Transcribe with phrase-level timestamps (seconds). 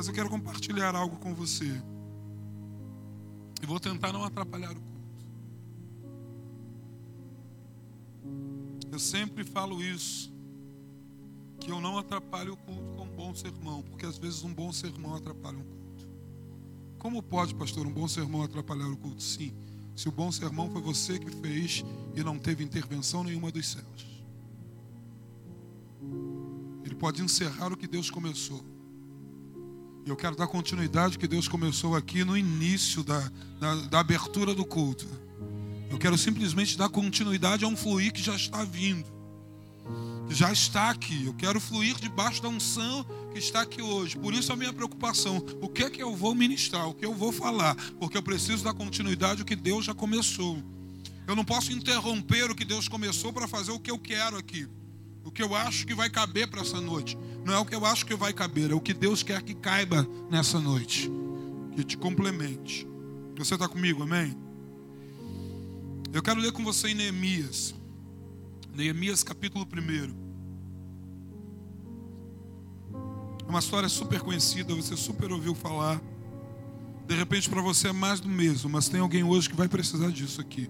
[0.00, 1.78] Mas eu quero compartilhar algo com você.
[3.62, 5.26] E vou tentar não atrapalhar o culto.
[8.90, 10.32] Eu sempre falo isso.
[11.58, 13.82] Que eu não atrapalho o culto com um bom sermão.
[13.82, 16.08] Porque às vezes um bom sermão atrapalha um culto.
[16.98, 19.22] Como pode, pastor, um bom sermão atrapalhar o culto?
[19.22, 19.52] Sim.
[19.94, 21.84] Se o bom sermão foi você que fez
[22.16, 24.24] e não teve intervenção nenhuma dos céus.
[26.86, 28.79] Ele pode encerrar o que Deus começou.
[30.06, 34.64] Eu quero dar continuidade que Deus começou aqui no início da, da, da, abertura do
[34.64, 35.06] culto.
[35.90, 39.04] Eu quero simplesmente dar continuidade a um fluir que já está vindo,
[40.26, 41.26] que já está aqui.
[41.26, 44.16] Eu quero fluir debaixo da unção que está aqui hoje.
[44.16, 47.14] Por isso a minha preocupação: o que é que eu vou ministrar, o que eu
[47.14, 50.62] vou falar, porque eu preciso dar continuidade ao que Deus já começou.
[51.26, 54.66] Eu não posso interromper o que Deus começou para fazer o que eu quero aqui
[55.30, 57.16] o que eu acho que vai caber para essa noite.
[57.44, 59.54] Não é o que eu acho que vai caber, é o que Deus quer que
[59.54, 61.08] caiba nessa noite.
[61.76, 62.84] Que te complemente.
[63.38, 64.36] Você está comigo, amém?
[66.12, 67.72] Eu quero ler com você em Neemias.
[68.74, 70.30] Neemias capítulo 1.
[73.46, 76.02] É uma história super conhecida, você super ouviu falar.
[77.06, 80.10] De repente para você é mais do mesmo, mas tem alguém hoje que vai precisar
[80.10, 80.68] disso aqui.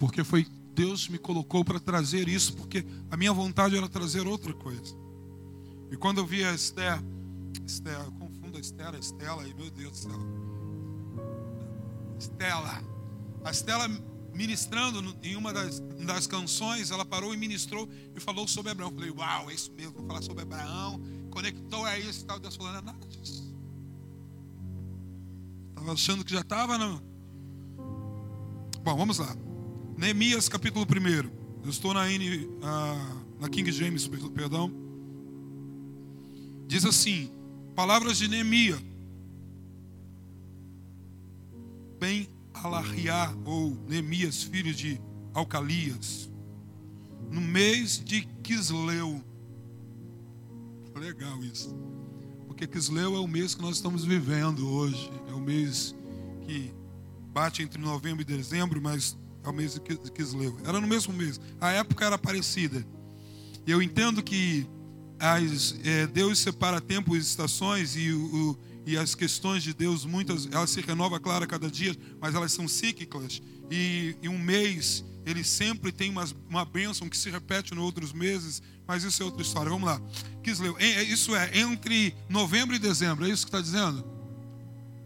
[0.00, 0.48] Porque foi
[0.78, 4.94] Deus me colocou para trazer isso, porque a minha vontade era trazer outra coisa.
[5.90, 7.02] E quando eu vi a Esther,
[7.66, 10.20] Esther, eu confundo a Esther, a Estela, e meu Deus do céu.
[12.16, 12.80] Estela.
[13.44, 13.88] A Estela
[14.32, 18.90] ministrando em uma das, das canções, ela parou e ministrou e falou sobre Abraão.
[18.90, 21.02] Eu falei, uau, é isso mesmo, vou falar sobre Abraão.
[21.28, 22.38] Conectou a isso e tal.
[22.38, 23.52] Deus falou, não é nada disso.
[25.70, 27.02] Estava achando que já estava, não.
[28.84, 29.47] Bom, vamos lá.
[29.98, 31.64] Neemias capítulo 1.
[31.64, 32.48] Eu estou na, N,
[33.40, 34.72] na King James, perdão.
[36.68, 37.32] Diz assim:
[37.74, 38.80] Palavras de Neemias.
[41.98, 45.00] Bem Alariá, ou Neemias, filho de
[45.34, 46.30] Alcalias,
[47.28, 49.20] no mês de Quisleu.
[50.94, 51.76] Legal isso.
[52.46, 55.10] Porque Quisleu é o mês que nós estamos vivendo hoje.
[55.28, 55.92] É o mês
[56.46, 56.72] que
[57.32, 59.80] bate entre novembro e dezembro, mas ao mês de.
[60.64, 61.40] Era no mesmo mês.
[61.60, 62.86] A época era parecida.
[63.66, 64.66] Eu entendo que
[65.18, 70.48] as, é, Deus separa tempo e estações e, o, e as questões de Deus, muitas,
[70.50, 73.42] elas se renovam, claro, a cada dia, mas elas são cíclicas.
[73.70, 78.12] E, e um mês, ele sempre tem uma, uma bênção que se repete nos outros
[78.12, 79.70] meses, mas isso é outra história.
[79.70, 80.00] Vamos lá.
[80.42, 84.04] Quisleu, é, isso é entre novembro e dezembro, é isso que está dizendo?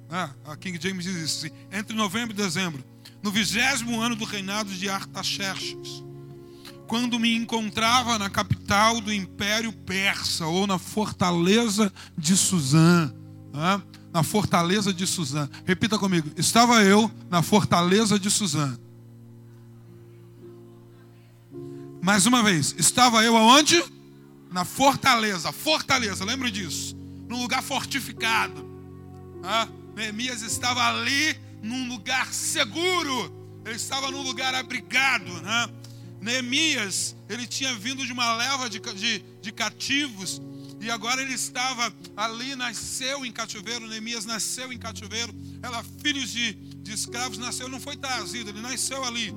[0.09, 1.47] Ah, a King James diz isso.
[1.73, 2.92] Entre novembro e dezembro
[3.23, 6.03] no vigésimo ano do reinado de Artaxerxes,
[6.87, 13.13] quando me encontrava na capital do Império Persa, ou na fortaleza de Suzã.
[13.53, 13.83] Né?
[14.13, 15.49] Na fortaleza de Suzã.
[15.65, 16.31] Repita comigo.
[16.37, 18.77] Estava eu na fortaleza de Suzã.
[22.03, 22.75] Mais uma vez.
[22.77, 23.83] Estava eu aonde?
[24.51, 25.51] Na fortaleza.
[25.51, 26.95] Fortaleza, lembre disso.
[27.27, 28.69] Num lugar fortificado.
[29.43, 33.33] Ah, Neemias estava ali num lugar seguro,
[33.65, 35.33] ele estava num lugar abrigado.
[35.41, 35.69] Né?
[36.21, 40.43] Neemias, ele tinha vindo de uma leva de, de, de cativos,
[40.81, 43.87] e agora ele estava ali, nasceu em cativeiro.
[43.87, 49.05] Neemias nasceu em cativeiro, ela filhos de, de escravos, nasceu, não foi trazido, ele nasceu
[49.05, 49.33] ali.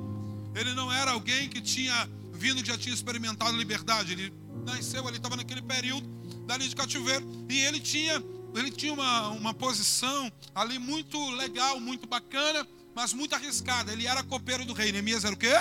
[0.55, 4.33] Ele não era alguém que tinha vindo, que já tinha experimentado liberdade, ele
[4.65, 6.07] nasceu ali, estava naquele período
[6.47, 8.23] dali de cativeiro, e ele tinha
[8.57, 13.91] ele tinha uma, uma posição ali muito legal, muito bacana, mas muito arriscada.
[13.91, 14.91] Ele era copeiro do rei.
[14.91, 15.53] Neemias era o quê?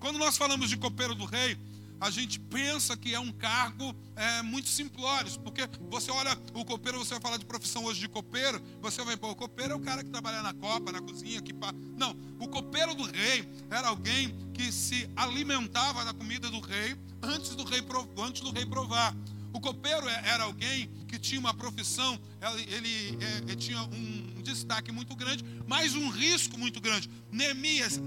[0.00, 1.58] Quando nós falamos de copeiro do rei,
[2.00, 6.98] a gente pensa que é um cargo é, muito simplório, porque você olha o copeiro,
[6.98, 9.80] você vai falar de profissão hoje de copeiro, você vai pôr, o copeiro é o
[9.80, 11.72] cara que trabalha na copa, na cozinha, que pá.
[11.96, 17.56] Não, o copeiro do rei era alguém que se alimentava da comida do rei antes
[17.56, 17.84] do rei,
[18.18, 19.14] antes do rei provar.
[19.52, 24.42] O copeiro é, era alguém que tinha uma profissão, ele, ele, é, ele, tinha um
[24.42, 27.10] destaque muito grande, mas um risco muito grande.
[27.30, 28.00] Neemias,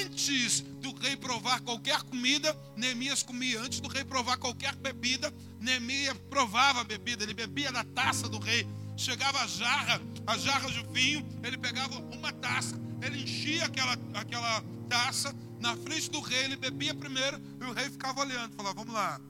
[0.00, 3.60] antes do rei provar qualquer comida, Neemias comia.
[3.60, 8.38] Antes do rei provar qualquer bebida, Neemias provava a bebida, ele bebia da taça do
[8.38, 8.66] rei.
[8.96, 14.60] Chegava a jarra, a jarra de vinho, ele pegava uma taça, ele enchia aquela, aquela
[14.88, 18.94] taça, na frente do rei, ele bebia primeiro, e o rei ficava olhando, falava, vamos
[18.94, 19.20] lá,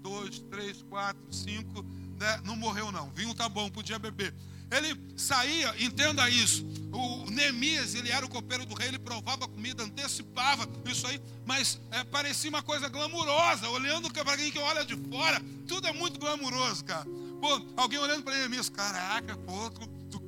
[0.00, 1.84] dois, três, quatro, cinco,
[2.18, 2.40] né?
[2.44, 3.10] não morreu não.
[3.10, 4.34] Vinho tá bom, podia beber.
[4.70, 6.64] ele saía, entenda isso.
[6.92, 11.80] O Neemias, ele era o copeiro do rei, ele provava comida, antecipava isso aí, mas
[11.90, 13.68] é, parecia uma coisa glamurosa.
[13.68, 17.06] Olhando para quem que olha de fora, tudo é muito glamuroso, cara.
[17.40, 19.70] Pô, alguém olhando para Neemias, caraca, pô,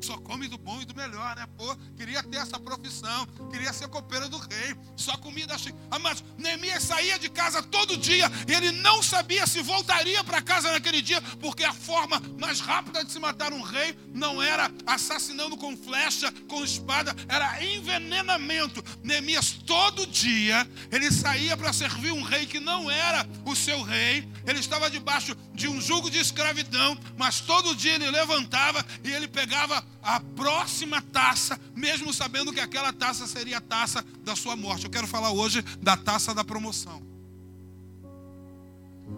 [0.02, 1.46] só come do bom e do melhor, né?
[1.56, 5.75] Pô, queria ter essa profissão, queria ser copeiro do rei, só comida cheia.
[5.90, 10.43] Ah, mas Neemias saía de casa todo dia e ele não sabia se voltaria para
[10.43, 14.70] casa naquele dia, porque a forma mais rápida de se matar um rei não era
[14.87, 18.82] assassinando com flecha, com espada, era envenenamento.
[19.02, 24.28] Neemias todo dia ele saía para servir um rei que não era o seu rei,
[24.46, 29.28] ele estava debaixo de um jugo de escravidão, mas todo dia ele levantava e ele
[29.28, 34.84] pegava a próxima taça, mesmo sabendo que aquela taça seria a taça da sua morte.
[34.84, 37.02] Eu quero falar hoje da taça da promoção.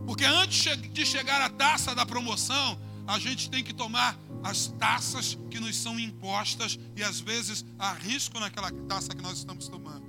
[0.07, 5.39] Porque antes de chegar à taça da promoção, a gente tem que tomar as taças
[5.51, 10.05] que nos são impostas e às vezes há risco naquela taça que nós estamos tomando.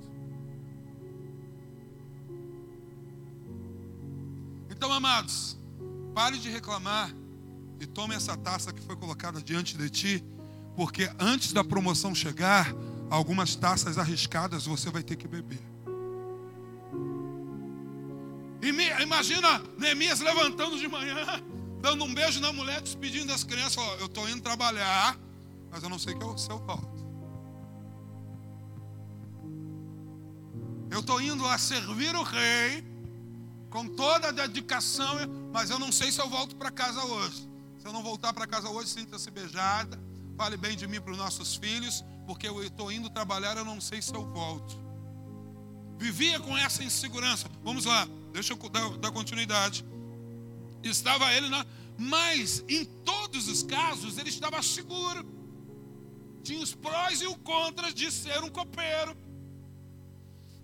[4.70, 5.56] Então, amados,
[6.14, 7.10] pare de reclamar
[7.80, 10.24] e tome essa taça que foi colocada diante de ti
[10.76, 12.72] porque antes da promoção chegar,
[13.08, 15.60] algumas taças arriscadas você vai ter que beber.
[19.00, 21.16] Imagina Neemias levantando de manhã,
[21.80, 23.76] dando um beijo na mulher, despedindo das crianças.
[24.00, 25.16] Eu estou indo trabalhar,
[25.70, 27.06] mas eu não sei que é o seu volto.
[30.90, 32.84] Eu estou indo a servir o rei
[33.70, 35.16] com toda a dedicação,
[35.52, 37.48] mas eu não sei se eu volto para casa hoje.
[37.78, 40.05] Se eu não voltar para casa hoje, sinta-se beijada
[40.36, 43.80] Fale bem de mim para os nossos filhos, porque eu estou indo trabalhar, eu não
[43.80, 44.78] sei se eu volto.
[45.98, 47.48] Vivia com essa insegurança.
[47.64, 49.84] Vamos lá, deixa eu dar, dar continuidade.
[50.82, 51.64] Estava ele na.
[51.98, 55.24] Mas em todos os casos ele estava seguro.
[56.42, 59.16] Tinha os prós e os contras de ser um copeiro.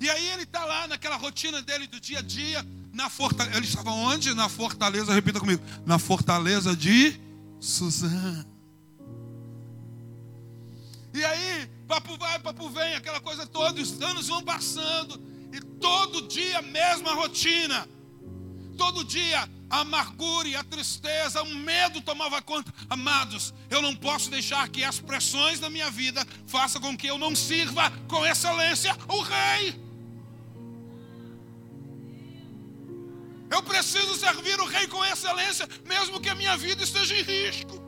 [0.00, 3.56] E aí ele está lá naquela rotina dele do dia a dia, na fortaleza.
[3.56, 4.34] Ele estava onde?
[4.34, 5.62] Na fortaleza, repita comigo.
[5.86, 7.18] Na fortaleza de
[7.58, 8.51] Suzana.
[11.14, 15.20] E aí, papo vai, papo vem, aquela coisa toda, os anos vão passando,
[15.52, 17.86] e todo dia a mesma rotina.
[18.78, 22.72] Todo dia a amargura e a tristeza, o medo tomava conta.
[22.88, 27.18] Amados, eu não posso deixar que as pressões da minha vida façam com que eu
[27.18, 29.80] não sirva com excelência o rei.
[33.50, 37.81] Eu preciso servir o rei com excelência, mesmo que a minha vida esteja em risco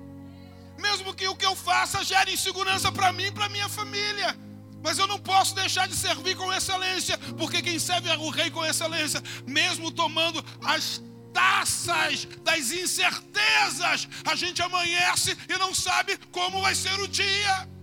[0.86, 4.36] mesmo que o que eu faça gere insegurança para mim e para minha família.
[4.82, 8.64] Mas eu não posso deixar de servir com excelência, porque quem serve o rei com
[8.64, 11.02] excelência, mesmo tomando as
[11.32, 17.73] taças das incertezas, a gente amanhece e não sabe como vai ser o dia.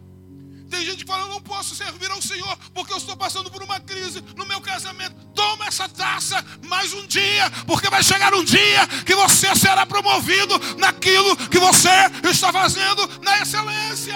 [0.72, 3.62] Tem gente que fala, eu não posso servir ao Senhor porque eu estou passando por
[3.62, 5.14] uma crise no meu casamento.
[5.36, 10.58] Toma essa taça mais um dia, porque vai chegar um dia que você será promovido
[10.78, 11.90] naquilo que você
[12.24, 14.16] está fazendo na excelência.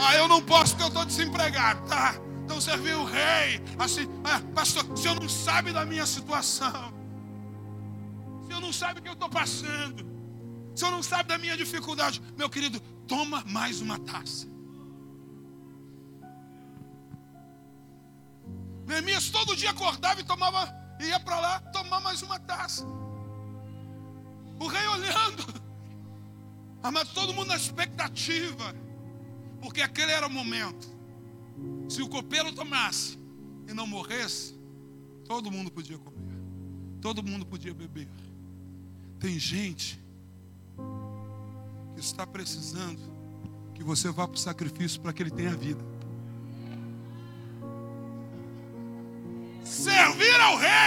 [0.00, 2.16] Ah, eu não posso porque eu estou desempregado, tá?
[2.44, 6.92] Então servir o rei, assim, ah, pastor, o senhor não sabe da minha situação,
[8.42, 10.04] o senhor não sabe o que eu estou passando,
[10.74, 14.49] o senhor não sabe da minha dificuldade, meu querido, toma mais uma taça.
[18.90, 22.84] Neemias todo dia acordava e tomava, ia para lá tomar mais uma taça.
[24.58, 25.44] O rei olhando,
[26.92, 28.74] mas todo mundo na expectativa,
[29.60, 30.88] porque aquele era o momento.
[31.88, 33.16] Se o copeiro tomasse
[33.68, 34.58] e não morresse,
[35.24, 36.36] todo mundo podia comer,
[37.00, 38.08] todo mundo podia beber.
[39.20, 40.02] Tem gente
[41.94, 43.00] que está precisando
[43.72, 45.99] que você vá para o sacrifício para que ele tenha vida.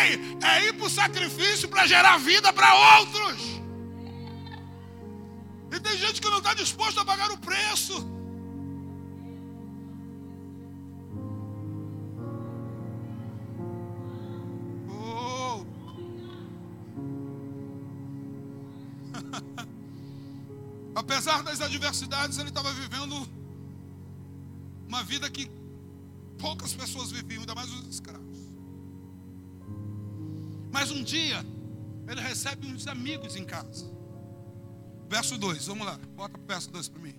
[0.03, 3.41] É ir para o sacrifício para gerar vida para outros.
[5.71, 8.05] E tem gente que não está disposto a pagar o preço.
[14.89, 15.65] Oh.
[20.95, 23.27] Apesar das adversidades, ele estava vivendo
[24.87, 25.49] uma vida que
[26.37, 28.22] poucas pessoas viviam, ainda mais os escravos.
[30.73, 31.45] Mas um dia,
[32.07, 33.85] ele recebe uns amigos em casa.
[35.07, 37.15] Verso 2, vamos lá, bota o verso 2 para mim.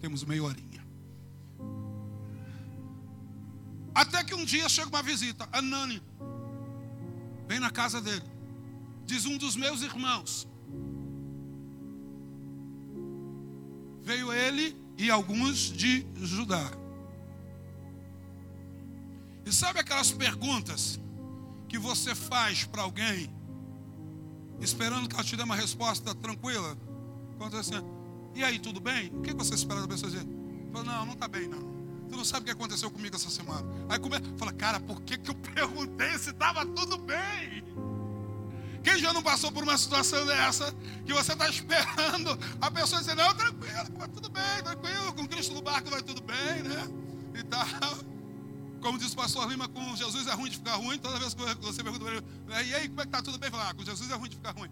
[0.00, 0.86] Temos meia horinha.
[3.92, 6.00] Até que um dia chega uma visita, Anani
[7.48, 8.22] vem na casa dele.
[9.06, 10.46] Diz um dos meus irmãos.
[14.02, 16.70] Veio ele e alguns de Judá.
[19.48, 21.00] E sabe aquelas perguntas
[21.70, 23.34] que você faz para alguém,
[24.60, 26.76] esperando que ela te dê uma resposta tranquila?
[27.38, 27.82] Quando assim,
[28.34, 29.08] e aí, tudo bem?
[29.08, 30.26] O que você espera da pessoa dizer?
[30.70, 31.60] Fala, não, não está bem, não.
[32.10, 33.66] Tu não sabe o que aconteceu comigo essa semana.
[33.88, 34.16] Aí come...
[34.36, 37.64] fala, cara, por que, que eu perguntei se estava tudo bem?
[38.84, 40.74] Quem já não passou por uma situação dessa,
[41.06, 45.62] que você está esperando a pessoa dizer, não, tranquilo, tudo bem, tranquilo, com Cristo no
[45.62, 46.86] barco vai tudo bem, né?
[47.34, 48.07] E tal.
[48.80, 50.98] Como diz o pastor Lima, com Jesus é ruim de ficar ruim.
[50.98, 53.50] Toda vez que você pergunta para ele, e aí, como é que está tudo bem?
[53.50, 54.70] Fala, ah, com Jesus é ruim de ficar ruim.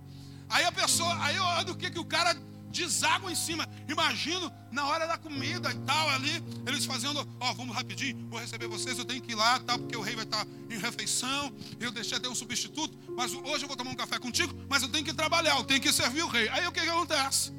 [0.48, 2.36] Aí a pessoa, aí olha o que, que o cara
[2.70, 3.66] deságua em cima.
[3.88, 8.38] Imagino na hora da comida e tal, ali, eles fazendo, ó, oh, vamos rapidinho, vou
[8.38, 11.52] receber vocês, eu tenho que ir lá, tal, porque o rei vai estar em refeição,
[11.80, 14.88] eu deixei até um substituto, mas hoje eu vou tomar um café contigo, mas eu
[14.88, 16.48] tenho que trabalhar, eu tenho que servir o rei.
[16.50, 17.52] Aí o que, que acontece?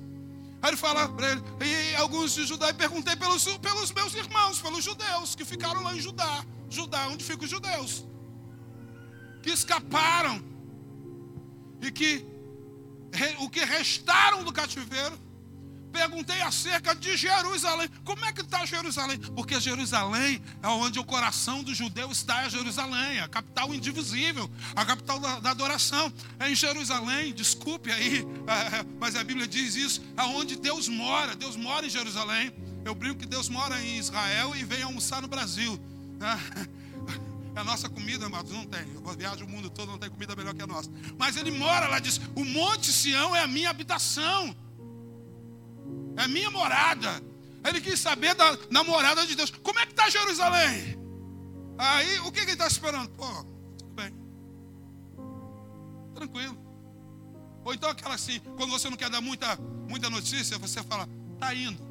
[0.68, 4.60] Aí ele fala para ele, e alguns de Judá, e perguntei pelos, pelos meus irmãos,
[4.60, 6.46] pelos judeus, que ficaram lá em Judá.
[6.70, 8.06] Judá, onde ficam os judeus?
[9.42, 10.44] Que escaparam.
[11.82, 12.26] E que
[13.40, 15.18] o que restaram do cativeiro.
[15.92, 17.90] Perguntei acerca de Jerusalém.
[18.04, 19.18] Como é que está Jerusalém?
[19.20, 24.86] Porque Jerusalém é onde o coração do judeu está, é Jerusalém, a capital indivisível, a
[24.86, 26.12] capital da, da adoração.
[26.40, 31.36] É em Jerusalém, desculpe aí, é, mas a Bíblia diz isso, é onde Deus mora.
[31.36, 32.54] Deus mora em Jerusalém.
[32.86, 35.80] Eu brinco que Deus mora em Israel e vem almoçar no Brasil.
[37.58, 38.82] A nossa comida, amados, não tem.
[38.94, 40.92] Eu viajo o mundo todo, não tem comida melhor que a nossa.
[41.18, 44.56] Mas ele mora lá, diz: O Monte Sião é a minha habitação,
[46.18, 47.22] é minha morada.
[47.64, 49.52] Ele quis saber da, da morada de Deus.
[49.52, 50.98] Como é que está Jerusalém?
[51.78, 53.10] Aí, o que, que ele está esperando?
[53.12, 53.26] Pô,
[53.78, 54.14] tudo bem.
[56.16, 56.58] Tranquilo.
[57.64, 59.58] Ou então aquela assim, quando você não quer dar muita,
[59.88, 61.86] muita notícia, você fala, está indo.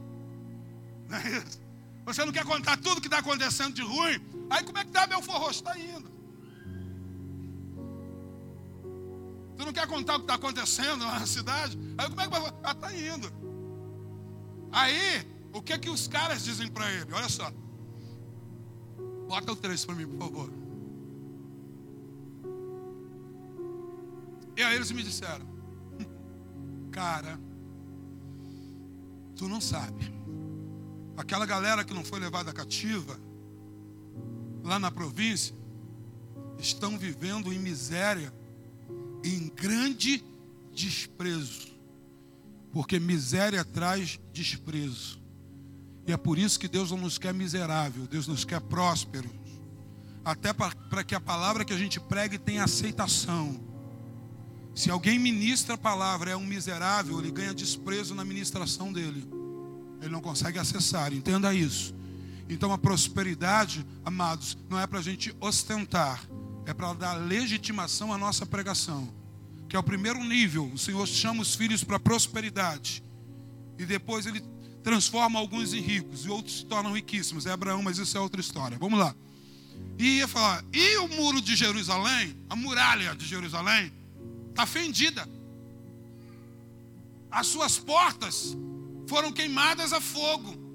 [1.09, 1.61] Não é isso?
[2.05, 5.07] Você não quer contar tudo que está acontecendo de ruim, Aí como é que está
[5.07, 5.61] Belfor Roxo?
[5.61, 6.09] Está indo.
[9.57, 11.79] Tu não quer contar o que está acontecendo na cidade?
[11.99, 12.53] Aí como é que vai?
[12.63, 13.33] Ah, está indo.
[14.77, 17.11] Aí, o que que os caras dizem para ele?
[17.11, 17.51] Olha só.
[19.27, 20.53] Bota o 3 para mim, por favor.
[24.55, 25.47] E aí eles me disseram:
[26.93, 27.41] Cara,
[29.35, 30.15] tu não sabe.
[31.17, 33.19] Aquela galera que não foi levada cativa,
[34.63, 35.57] lá na província,
[36.59, 38.31] estão vivendo em miséria,
[39.25, 40.23] em grande
[40.71, 41.76] desprezo.
[42.77, 45.19] Porque miséria traz desprezo.
[46.07, 49.31] E é por isso que Deus não nos quer miserável, Deus nos quer prósperos.
[50.23, 53.59] Até para que a palavra que a gente pregue tenha aceitação.
[54.75, 59.27] Se alguém ministra a palavra, é um miserável, ele ganha desprezo na ministração dele.
[60.03, 61.95] Ele não consegue acessar, entenda isso.
[62.47, 66.29] Então a prosperidade, amados, não é para a gente ostentar,
[66.67, 69.09] é para dar legitimação à nossa pregação.
[69.69, 70.71] Que é o primeiro nível.
[70.73, 73.03] O Senhor chama os filhos para prosperidade.
[73.79, 74.43] E depois ele
[74.83, 77.47] transforma alguns em ricos e outros se tornam riquíssimos.
[77.47, 78.79] É Abraão, mas isso é outra história.
[78.79, 79.15] Vamos lá.
[79.99, 83.93] E ia falar: e o muro de Jerusalém, a muralha de Jerusalém,
[84.51, 85.29] está fendida.
[87.31, 88.57] As suas portas
[89.07, 90.67] foram queimadas a fogo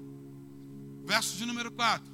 [1.04, 2.12] verso de número 4.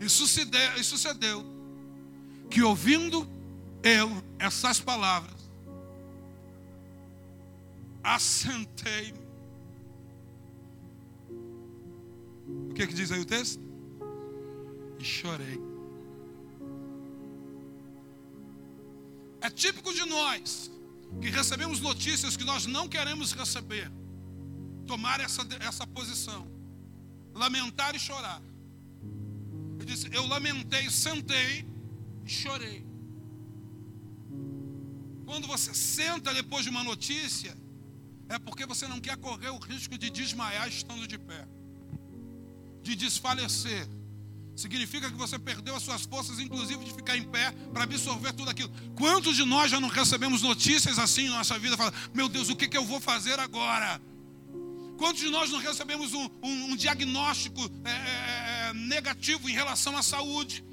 [0.00, 1.44] E sucedeu, e sucedeu
[2.48, 3.28] que ouvindo
[3.82, 5.38] eu essas palavras,
[8.02, 9.28] assentei-me.
[12.70, 13.60] O que, que diz aí o texto?
[14.98, 15.60] E chorei.
[19.40, 20.70] É típico de nós
[21.20, 23.90] que recebemos notícias que nós não queremos receber
[24.86, 26.46] tomar essa, essa posição.
[27.34, 28.42] Lamentar e chorar.
[29.76, 31.64] Ele disse: Eu lamentei, sentei
[32.24, 32.87] e chorei.
[35.28, 37.54] Quando você senta depois de uma notícia,
[38.30, 41.46] é porque você não quer correr o risco de desmaiar estando de pé,
[42.82, 43.86] de desfalecer.
[44.56, 48.50] Significa que você perdeu as suas forças, inclusive de ficar em pé, para absorver tudo
[48.50, 48.72] aquilo.
[48.96, 51.76] Quantos de nós já não recebemos notícias assim em nossa vida?
[51.76, 54.00] Fala, meu Deus, o que, que eu vou fazer agora?
[54.96, 59.94] Quantos de nós não recebemos um, um, um diagnóstico é, é, é, negativo em relação
[59.94, 60.64] à saúde?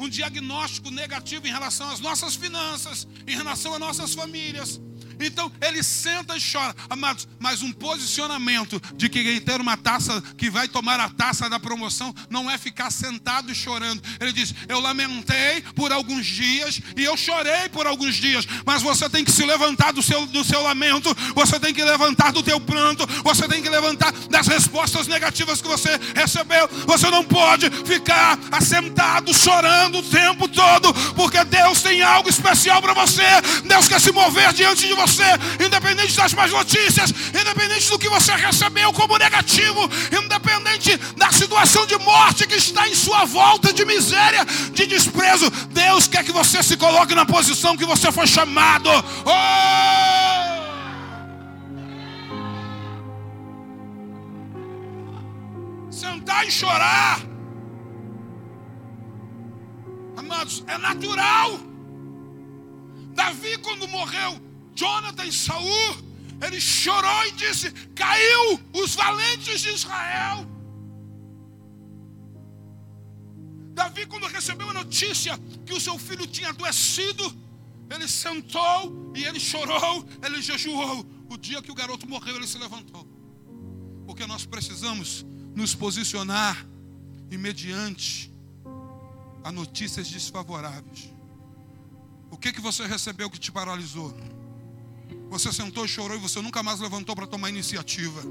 [0.00, 4.80] Um diagnóstico negativo em relação às nossas finanças, em relação às nossas famílias,
[5.20, 6.74] Então ele senta e chora.
[6.88, 11.48] Amados, mas um posicionamento de que quem ter uma taça, que vai tomar a taça
[11.48, 14.02] da promoção, não é ficar sentado e chorando.
[14.20, 18.46] Ele diz: Eu lamentei por alguns dias e eu chorei por alguns dias.
[18.64, 22.32] Mas você tem que se levantar do seu, do seu lamento, você tem que levantar
[22.32, 26.68] do teu pranto, você tem que levantar das respostas negativas que você recebeu.
[26.86, 32.94] Você não pode ficar assentado chorando o tempo todo, porque Deus tem algo especial para
[32.94, 33.22] você.
[33.64, 35.09] Deus quer se mover diante de você,
[35.64, 39.88] independente das más notícias, independente do que você recebeu como negativo,
[40.22, 45.50] independente da situação de morte que está em sua volta, de miséria, de desprezo.
[45.70, 48.90] Deus quer que você se coloque na posição que você foi chamado.
[49.24, 50.60] Oh!
[55.90, 57.20] Sentar e chorar.
[60.16, 61.58] Amados, é natural.
[63.14, 65.96] Davi, quando morreu Jonathan e Saul,
[66.44, 70.46] ele chorou e disse: Caiu os valentes de Israel.
[73.74, 77.24] Davi, quando recebeu a notícia que o seu filho tinha adoecido,
[77.90, 81.06] ele sentou e ele chorou, ele jejuou.
[81.28, 83.06] O dia que o garoto morreu, ele se levantou.
[84.06, 85.24] Porque nós precisamos
[85.54, 86.66] nos posicionar
[87.30, 88.32] e mediante
[89.44, 91.10] a notícias desfavoráveis.
[92.30, 94.14] O que que você recebeu que te paralisou?
[95.30, 98.22] Você sentou e chorou e você nunca mais levantou para tomar iniciativa.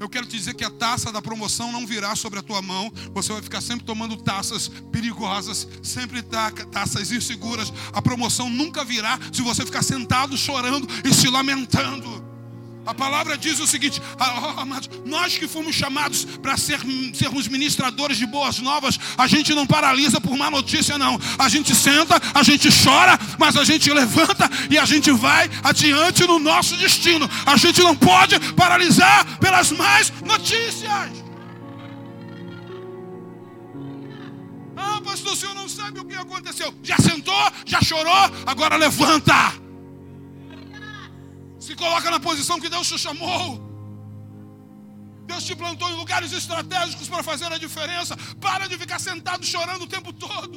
[0.00, 2.92] Eu quero te dizer que a taça da promoção não virá sobre a tua mão.
[3.12, 7.72] Você vai ficar sempre tomando taças perigosas, sempre taças inseguras.
[7.92, 12.27] A promoção nunca virá se você ficar sentado chorando e se lamentando.
[12.88, 16.80] A palavra diz o seguinte: oh, amados, nós que fomos chamados para ser,
[17.12, 21.20] sermos ministradores de boas novas, a gente não paralisa por má notícia, não.
[21.38, 26.26] A gente senta, a gente chora, mas a gente levanta e a gente vai adiante
[26.26, 27.28] no nosso destino.
[27.44, 31.10] A gente não pode paralisar pelas más notícias.
[34.74, 36.74] Ah, pastor, o senhor não sabe o que aconteceu.
[36.82, 39.67] Já sentou, já chorou, agora levanta.
[41.68, 43.60] Se coloca na posição que Deus te chamou.
[45.26, 48.16] Deus te plantou em lugares estratégicos para fazer a diferença.
[48.40, 50.56] Para de ficar sentado chorando o tempo todo.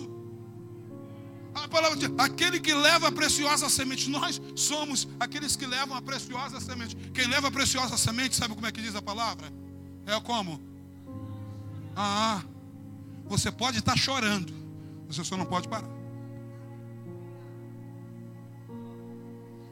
[1.54, 6.02] A palavra diz, aquele que leva a preciosa semente, nós somos aqueles que levam a
[6.02, 6.96] preciosa semente.
[7.14, 9.52] Quem leva a preciosa semente, sabe como é que diz a palavra?
[10.06, 10.62] É como?
[11.94, 12.42] Ah,
[13.26, 14.54] você pode estar chorando,
[15.10, 16.01] você só não pode parar.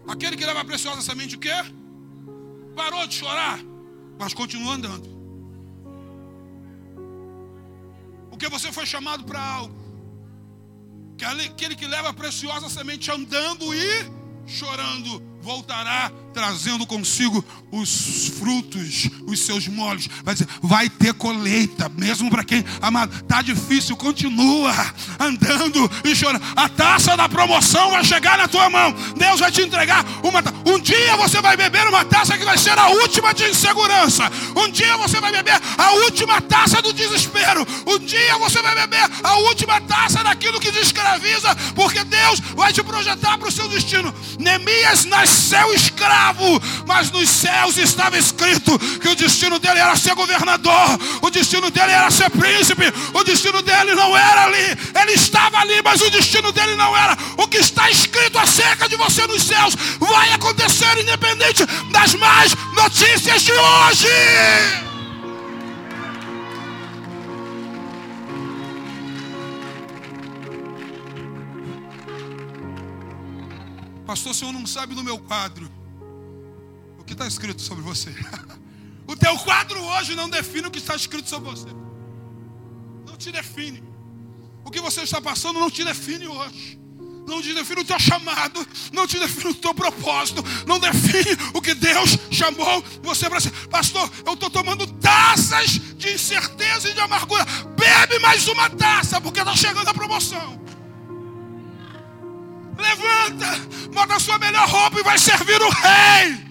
[0.10, 1.54] Aquele que leva a preciosa semente o quê?
[2.76, 3.60] Parou de chorar,
[4.18, 5.08] mas continua andando.
[8.30, 9.76] Porque você foi chamado para algo.
[11.52, 14.12] Aquele que leva preciosa semente andando e
[14.48, 20.08] chorando voltará trazendo consigo os frutos, os seus molhos.
[20.24, 24.72] Vai dizer, vai ter colheita, mesmo para quem, amado, tá difícil, continua
[25.20, 26.44] andando e chorando.
[26.56, 28.94] A taça da promoção vai chegar na tua mão.
[29.18, 32.78] Deus vai te entregar uma Um dia você vai beber uma taça que vai ser
[32.78, 34.32] a última de insegurança.
[34.56, 37.66] Um dia você vai beber a última taça do desespero.
[37.88, 42.72] Um dia você vai beber a última taça daquilo que te escraviza, porque Deus vai
[42.72, 44.14] te projetar para o seu destino.
[44.40, 50.16] Neemias nasceu escravo escravo, mas nos céus estava escrito que o destino dele era ser
[50.16, 55.60] governador, o destino dele era ser príncipe, o destino dele não era ali, ele estava
[55.60, 57.18] ali, mas o destino dele não era.
[57.38, 63.42] O que está escrito acerca de você nos céus vai acontecer independente das más notícias
[63.42, 64.89] de hoje.
[74.10, 75.72] Pastor, o senhor não sabe do meu quadro
[77.06, 78.10] que está escrito sobre você.
[79.08, 81.68] O teu quadro hoje não define o que está escrito sobre você.
[83.08, 83.84] Não te define.
[84.64, 86.80] O que você está passando não te define hoje.
[87.28, 91.60] Não te define o teu chamado, não te define o teu propósito, não define o
[91.62, 93.52] que Deus chamou você para ser.
[93.68, 97.44] Pastor, eu estou tomando taças de incerteza e de amargura.
[97.76, 100.59] Bebe mais uma taça, porque está chegando a promoção.
[103.10, 106.50] Levanta, bota a sua melhor roupa e vai servir o rei.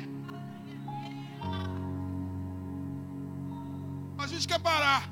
[4.38, 5.10] gente quer parar.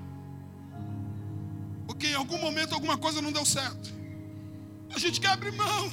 [1.86, 3.92] Porque em algum momento alguma coisa não deu certo.
[4.94, 5.92] A gente quer abrir mão.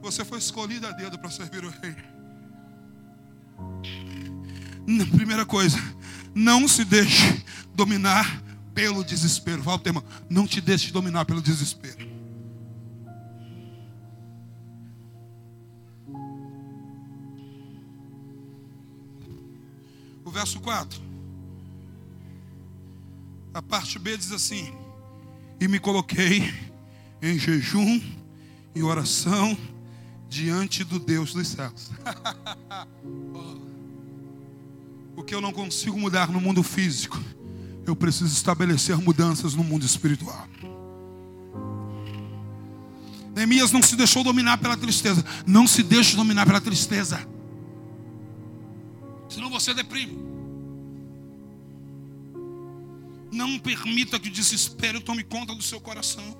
[0.00, 1.94] Você foi escolhido a dedo para servir o rei.
[5.12, 5.78] Primeira coisa,
[6.34, 8.42] não se deixe dominar
[8.74, 9.62] pelo desespero.
[9.62, 12.10] Fala, irmão, não te deixe dominar pelo desespero.
[20.24, 21.00] O verso 4.
[23.54, 24.72] A parte B diz assim:
[25.60, 26.52] E me coloquei
[27.20, 28.00] em jejum
[28.74, 29.56] e oração
[30.28, 31.90] diante do Deus dos céus.
[33.34, 35.20] Oh.
[35.20, 37.18] o que eu não consigo mudar no mundo físico,
[37.86, 40.48] eu preciso estabelecer mudanças no mundo espiritual.
[43.34, 45.24] Neemias não se deixou dominar pela tristeza.
[45.46, 47.26] Não se deixe dominar pela tristeza.
[49.28, 50.18] Senão você deprime.
[53.32, 56.36] Não permita que o desespero tome conta do seu coração.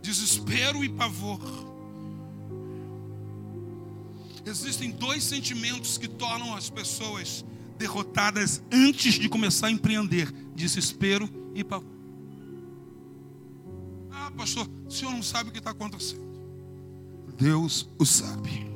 [0.00, 1.40] Desespero e pavor.
[4.44, 7.44] Existem dois sentimentos que tornam as pessoas
[7.76, 11.90] derrotadas antes de começar a empreender: desespero e pavor.
[14.10, 16.26] Ah, pastor, o senhor não sabe o que está acontecendo.
[17.36, 18.66] Deus o sabe.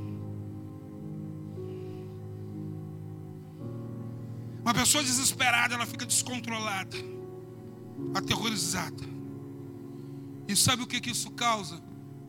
[4.62, 6.96] Uma pessoa desesperada, ela fica descontrolada,
[8.14, 9.02] aterrorizada.
[10.46, 11.82] E sabe o que, que isso causa?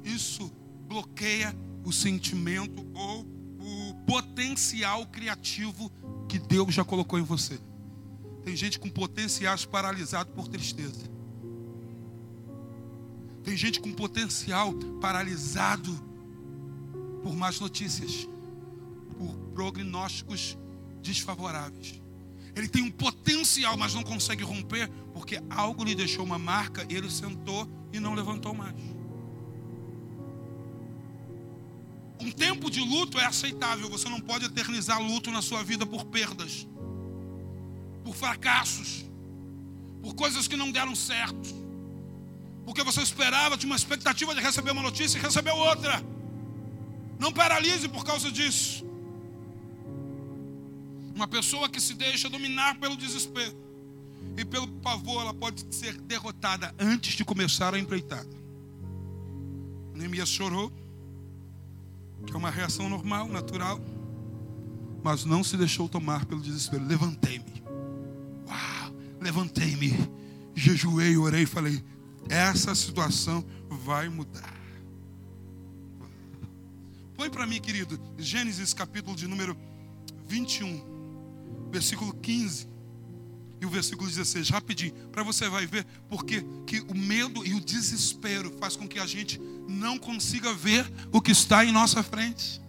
[0.03, 0.51] Isso
[0.88, 3.25] bloqueia o sentimento ou
[4.06, 5.92] potencial criativo
[6.28, 7.60] que Deus já colocou em você.
[8.44, 11.10] Tem gente com potenciais paralisado por tristeza.
[13.44, 15.92] Tem gente com potencial paralisado
[17.24, 18.28] por más notícias,
[19.18, 20.58] por prognósticos
[21.02, 22.02] desfavoráveis.
[22.56, 27.10] Ele tem um potencial, mas não consegue romper, porque algo lhe deixou uma marca, ele
[27.10, 28.76] sentou e não levantou mais.
[32.21, 36.05] Um tempo de luto é aceitável, você não pode eternizar luto na sua vida por
[36.05, 36.67] perdas,
[38.03, 39.03] por fracassos,
[40.01, 41.49] por coisas que não deram certo,
[42.63, 46.03] porque você esperava, tinha uma expectativa de receber uma notícia e recebeu outra.
[47.19, 48.86] Não paralise por causa disso.
[51.15, 53.55] Uma pessoa que se deixa dominar pelo desespero
[54.38, 58.29] e pelo pavor, ela pode ser derrotada antes de começar a empreitada.
[59.93, 60.71] Neemias chorou,
[62.25, 63.79] que é uma reação normal, natural,
[65.03, 66.86] mas não se deixou tomar pelo desespero.
[66.86, 67.63] Levantei-me,
[68.47, 69.93] uau, levantei-me,
[70.55, 71.84] jejuei, orei falei:
[72.29, 74.53] essa situação vai mudar.
[77.15, 79.55] Põe para mim, querido, Gênesis capítulo de número
[80.27, 80.91] 21
[81.71, 82.69] versículo 15
[83.62, 87.62] e o versículo 16, rapidinho, para você vai ver porque que o medo e o
[87.62, 89.39] desespero faz com que a gente
[89.71, 92.62] não consiga ver o que está em nossa frente.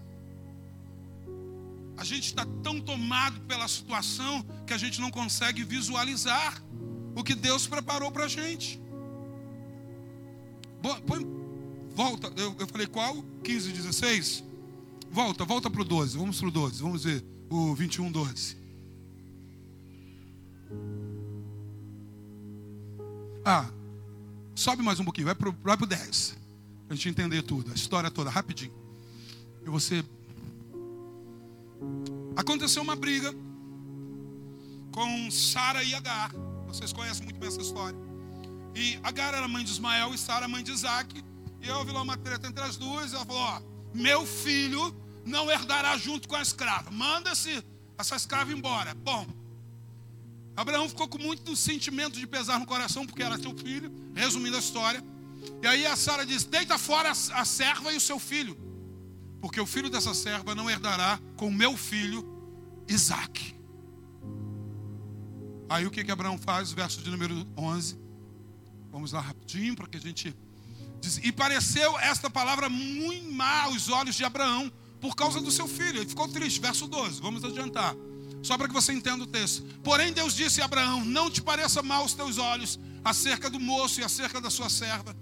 [1.97, 6.63] A gente está tão tomado pela situação que a gente não consegue visualizar
[7.15, 8.81] o que Deus preparou para a gente.
[11.07, 11.25] Põe,
[11.95, 13.23] volta, eu, eu falei qual?
[13.45, 14.45] 15 e 16?
[15.11, 18.57] Volta, volta para o 12, vamos para o 12, vamos ver o 21, 12.
[23.45, 23.71] Ah,
[24.55, 26.42] sobe mais um pouquinho, vai para o 10.
[26.89, 28.73] A gente entender tudo, a história toda, rapidinho.
[29.65, 30.05] E você.
[32.37, 33.35] Aconteceu uma briga
[34.93, 36.33] com Sara e Agar.
[36.67, 37.99] Vocês conhecem muito bem essa história.
[38.75, 41.23] E Agar era mãe de Ismael e Sara mãe de Isaac.
[41.61, 43.13] E houve lá uma treta entre as duas.
[43.13, 43.63] E ela falou: Ó,
[43.95, 46.91] meu filho não herdará junto com a escrava.
[46.91, 47.65] Manda-se
[47.97, 48.95] essa escrava embora.
[48.95, 49.27] Bom,
[50.57, 54.61] Abraão ficou com muito sentimento de pesar no coração, porque era seu filho, resumindo a
[54.61, 55.03] história.
[55.63, 58.57] E aí a Sara diz: Deita fora a serva e o seu filho,
[59.41, 62.25] porque o filho dessa serva não herdará com meu filho
[62.89, 63.55] Isaac.
[65.69, 66.71] Aí o que, que Abraão faz?
[66.73, 67.99] Verso de número 11.
[68.91, 70.37] Vamos lá rapidinho para que a gente.
[71.01, 75.67] Diz, e pareceu esta palavra muito má aos olhos de Abraão, por causa do seu
[75.67, 76.01] filho.
[76.01, 76.61] Ele ficou triste.
[76.61, 77.21] Verso 12.
[77.21, 77.95] Vamos adiantar.
[78.43, 79.63] Só para que você entenda o texto.
[79.83, 84.01] Porém, Deus disse a Abraão: Não te pareça mal os teus olhos acerca do moço
[84.01, 85.17] e acerca da sua serva.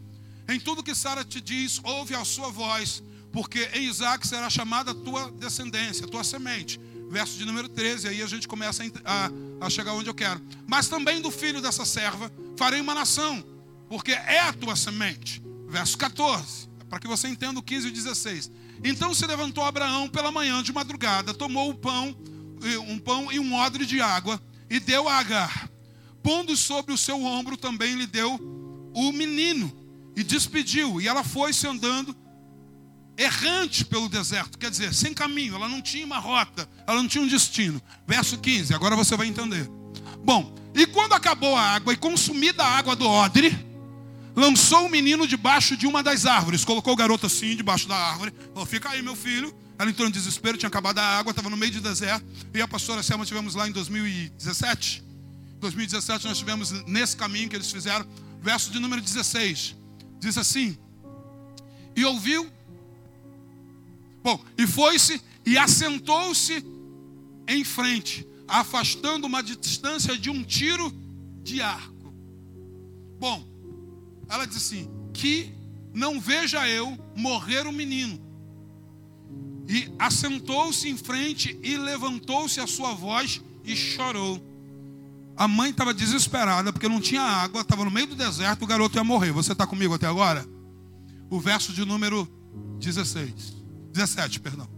[0.51, 4.91] Em tudo que Sara te diz, ouve a sua voz, porque em Isaac será chamada
[4.91, 6.81] a tua descendência, a tua semente.
[7.09, 10.41] Verso de número 13, aí a gente começa a, a chegar onde eu quero.
[10.67, 13.45] Mas também do filho dessa serva farei uma nação,
[13.89, 15.41] porque é a tua semente.
[15.69, 18.51] Verso 14, para que você entenda o 15 e 16.
[18.83, 22.17] Então se levantou Abraão pela manhã de madrugada, tomou o pão
[22.89, 25.71] um pão e um odre de água e deu a Agar.
[26.23, 28.35] Pondo sobre o seu ombro também lhe deu
[28.93, 29.80] o menino
[30.21, 31.01] e despediu.
[31.01, 32.15] E ela foi-se andando
[33.17, 37.23] errante pelo deserto, quer dizer, sem caminho, ela não tinha uma rota, ela não tinha
[37.23, 37.81] um destino.
[38.07, 39.69] Verso 15, agora você vai entender.
[40.25, 43.59] Bom, e quando acabou a água e consumida a água do odre,
[44.35, 48.33] lançou o menino debaixo de uma das árvores, colocou o garoto assim debaixo da árvore,
[48.55, 51.57] falou: Fica aí, meu filho, Ela entrou em desespero, tinha acabado a água, estava no
[51.57, 52.25] meio de deserto.
[52.55, 55.03] E a pastora Selma tivemos lá em 2017.
[55.59, 58.07] 2017 nós tivemos nesse caminho que eles fizeram,
[58.43, 59.80] verso de número 16.
[60.21, 60.77] Diz assim:
[61.97, 62.49] E ouviu,
[64.23, 66.65] bom, e foi-se e assentou-se
[67.49, 70.93] em frente, afastando uma distância de um tiro
[71.43, 72.15] de arco.
[73.19, 73.45] Bom,
[74.29, 75.53] ela disse assim: Que
[75.93, 78.21] não veja eu morrer o menino.
[79.67, 84.50] E assentou-se em frente e levantou-se a sua voz e chorou.
[85.41, 88.99] A mãe estava desesperada porque não tinha água, estava no meio do deserto, o garoto
[88.99, 89.33] ia morrer.
[89.33, 90.47] Você está comigo até agora?
[91.31, 92.29] O verso de número
[92.79, 93.57] 16.
[93.91, 94.69] 17, perdão.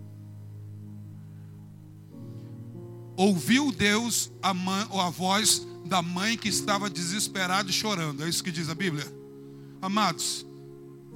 [3.17, 8.23] Ouviu Deus a, mãe, a voz da mãe que estava desesperada e chorando.
[8.23, 9.13] É isso que diz a Bíblia.
[9.81, 10.47] Amados,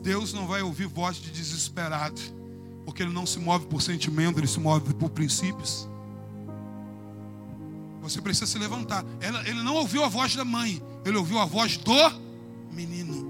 [0.02, 2.20] Deus não vai ouvir voz de desesperado
[2.84, 5.88] porque ele não se move por sentimento, ele se move por princípios.
[8.08, 9.04] Você precisa se levantar.
[9.44, 11.92] Ele não ouviu a voz da mãe, ele ouviu a voz do
[12.72, 13.26] menino.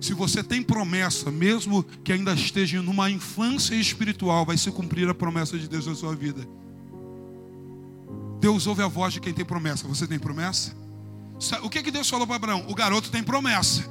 [0.00, 5.14] Se você tem promessa, mesmo que ainda esteja numa infância espiritual, vai se cumprir a
[5.14, 6.48] promessa de Deus na sua vida.
[8.40, 9.86] Deus ouve a voz de quem tem promessa.
[9.86, 10.74] Você tem promessa?
[11.62, 12.64] O que, que Deus falou para Abraão?
[12.68, 13.84] O garoto tem promessa.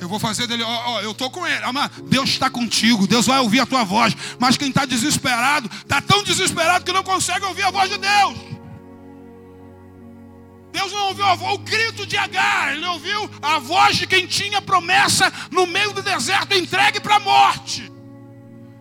[0.00, 1.62] Eu vou fazer dele, ó, ó eu estou com ele.
[1.64, 4.16] Amar, Deus está contigo, Deus vai ouvir a tua voz.
[4.38, 8.53] Mas quem está desesperado, está tão desesperado que não consegue ouvir a voz de Deus.
[10.74, 15.32] Deus não ouviu o grito de Agar, ele ouviu a voz de quem tinha promessa
[15.48, 17.92] no meio do deserto, entregue para a morte.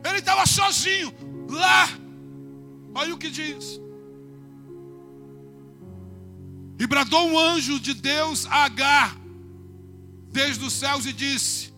[0.03, 1.13] Ele estava sozinho,
[1.47, 1.87] lá.
[2.95, 3.79] Olha o que diz.
[6.79, 9.15] E bradou um anjo de Deus a Agar
[10.31, 11.71] desde os céus e disse: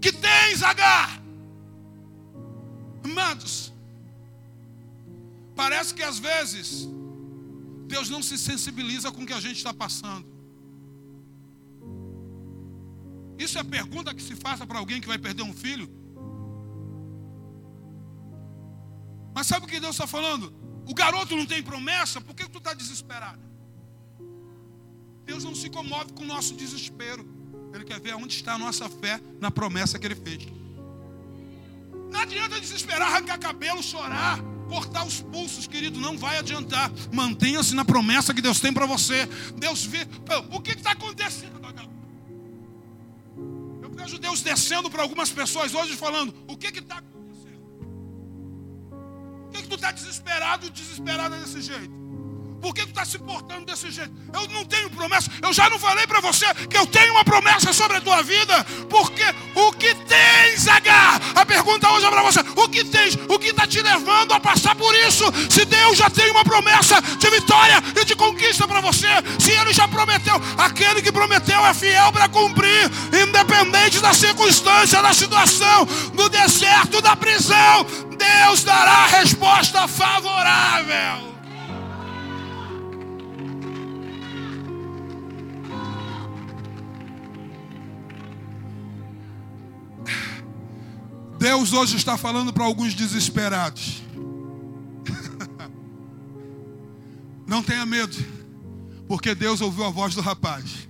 [0.00, 1.22] Que tens, Agar?
[3.04, 3.72] Amados,
[5.54, 6.88] parece que às vezes
[7.92, 10.26] Deus não se sensibiliza com o que a gente está passando.
[13.38, 15.88] Isso é pergunta que se faça para alguém que vai perder um filho.
[19.34, 20.46] Mas sabe o que Deus está falando?
[20.90, 23.42] O garoto não tem promessa, por que tu está desesperado?
[25.26, 27.26] Deus não se comove com o nosso desespero.
[27.74, 30.46] Ele quer ver onde está a nossa fé na promessa que ele fez.
[32.10, 35.98] Não adianta desesperar, arrancar cabelo, chorar, cortar os pulsos, querido.
[36.00, 36.90] Não vai adiantar.
[37.12, 39.26] Mantenha-se na promessa que Deus tem para você.
[39.56, 40.06] Deus vê.
[40.50, 41.62] O que está acontecendo?
[43.82, 47.62] Eu vejo Deus descendo para algumas pessoas hoje falando: O que está acontecendo?
[49.44, 52.01] Por que, que tu está desesperado, desesperada desse jeito?
[52.62, 54.12] Por que tu está se portando desse jeito?
[54.32, 55.28] Eu não tenho promessa.
[55.42, 58.64] Eu já não falei para você que eu tenho uma promessa sobre a tua vida.
[58.88, 59.24] Porque
[59.56, 61.20] o que tens, H?
[61.34, 63.18] A pergunta hoje é para você: o que tens?
[63.28, 65.24] O que está te levando a passar por isso?
[65.50, 69.08] Se Deus já tem uma promessa de vitória e de conquista para você,
[69.40, 75.12] se Ele já prometeu, aquele que prometeu é fiel para cumprir, independente da circunstância, da
[75.12, 77.84] situação, do deserto, da prisão,
[78.16, 81.31] Deus dará a resposta favorável.
[91.42, 94.00] Deus hoje está falando para alguns desesperados.
[97.44, 98.16] Não tenha medo,
[99.08, 100.88] porque Deus ouviu a voz do rapaz,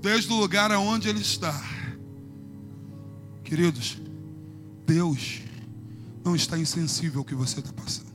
[0.00, 1.60] desde o lugar aonde ele está.
[3.42, 3.98] Queridos,
[4.86, 5.40] Deus
[6.24, 8.08] não está insensível ao que você está passando.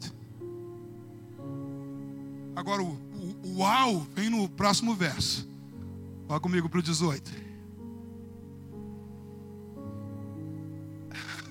[2.55, 5.45] Agora, o, o, o uau vem no próximo verso.
[6.29, 7.46] Vá comigo para o 18.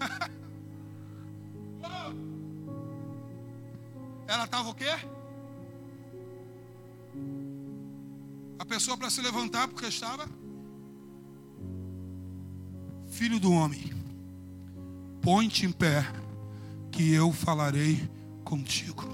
[4.27, 4.91] Ela estava o quê?
[8.59, 10.29] A pessoa para se levantar porque estava
[13.17, 13.95] Filho do homem,
[15.23, 16.07] põe-te em pé,
[16.91, 18.07] que eu falarei
[18.45, 19.05] contigo.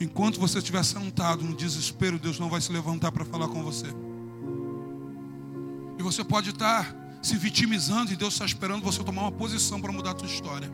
[0.00, 3.86] Enquanto você estiver sentado no desespero, Deus não vai se levantar para falar com você.
[5.96, 9.92] E você pode estar se vitimizando e Deus está esperando você tomar uma posição para
[9.92, 10.70] mudar a sua história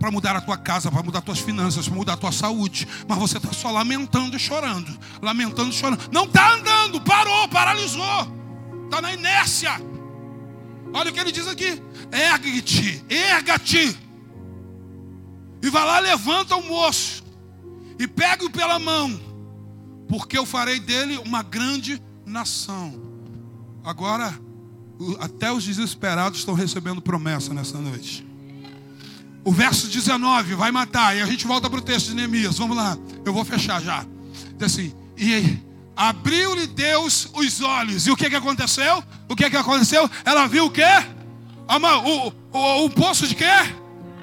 [0.00, 2.88] para mudar a tua casa, para mudar as tuas finanças, para mudar a tua saúde.
[3.06, 4.98] Mas você está só lamentando e chorando.
[5.20, 6.08] Lamentando e chorando.
[6.10, 8.26] Não está andando, parou, paralisou.
[8.86, 9.70] Está na inércia.
[10.94, 13.94] Olha o que ele diz aqui: ergue-te, erga-te.
[15.62, 17.22] E vai lá, levanta o moço.
[17.98, 19.20] E pega-o pela mão.
[20.08, 22.98] Porque eu farei dele uma grande nação.
[23.84, 24.34] Agora,
[25.18, 28.26] até os desesperados estão recebendo promessa nessa noite.
[29.42, 31.16] O verso 19 vai matar.
[31.16, 32.58] E a gente volta para o texto de Neemias.
[32.58, 32.96] Vamos lá.
[33.24, 34.04] Eu vou fechar já.
[34.58, 34.94] Diz assim.
[35.16, 35.58] E
[35.96, 38.06] abriu-lhe Deus os olhos.
[38.06, 39.02] E o que, que aconteceu?
[39.28, 40.08] O que, que aconteceu?
[40.24, 40.82] Ela viu o quê?
[41.68, 43.44] o, o, o poço de quê?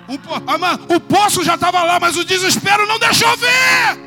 [0.08, 4.07] O, o poço já estava lá, mas o desespero não deixou ver.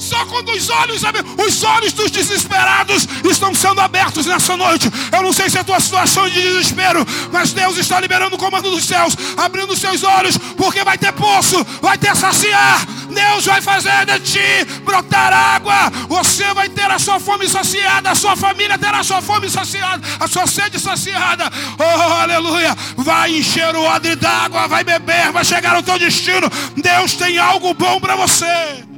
[0.00, 1.02] Só quando os olhos,
[1.46, 4.90] os olhos dos desesperados estão sendo abertos nessa noite.
[5.12, 8.38] Eu não sei se é a tua situação de desespero, mas Deus está liberando o
[8.38, 12.86] comando dos céus, abrindo os seus olhos, porque vai ter poço, vai ter saciar.
[13.10, 15.90] Deus vai fazer de ti brotar água.
[16.08, 20.02] Você vai ter a sua fome saciada, a sua família terá a sua fome saciada,
[20.18, 21.50] a sua sede saciada.
[21.78, 22.74] Oh, aleluia!
[22.96, 26.48] Vai encher o odre d'água, vai beber, vai chegar ao teu destino.
[26.74, 28.89] Deus tem algo bom para você.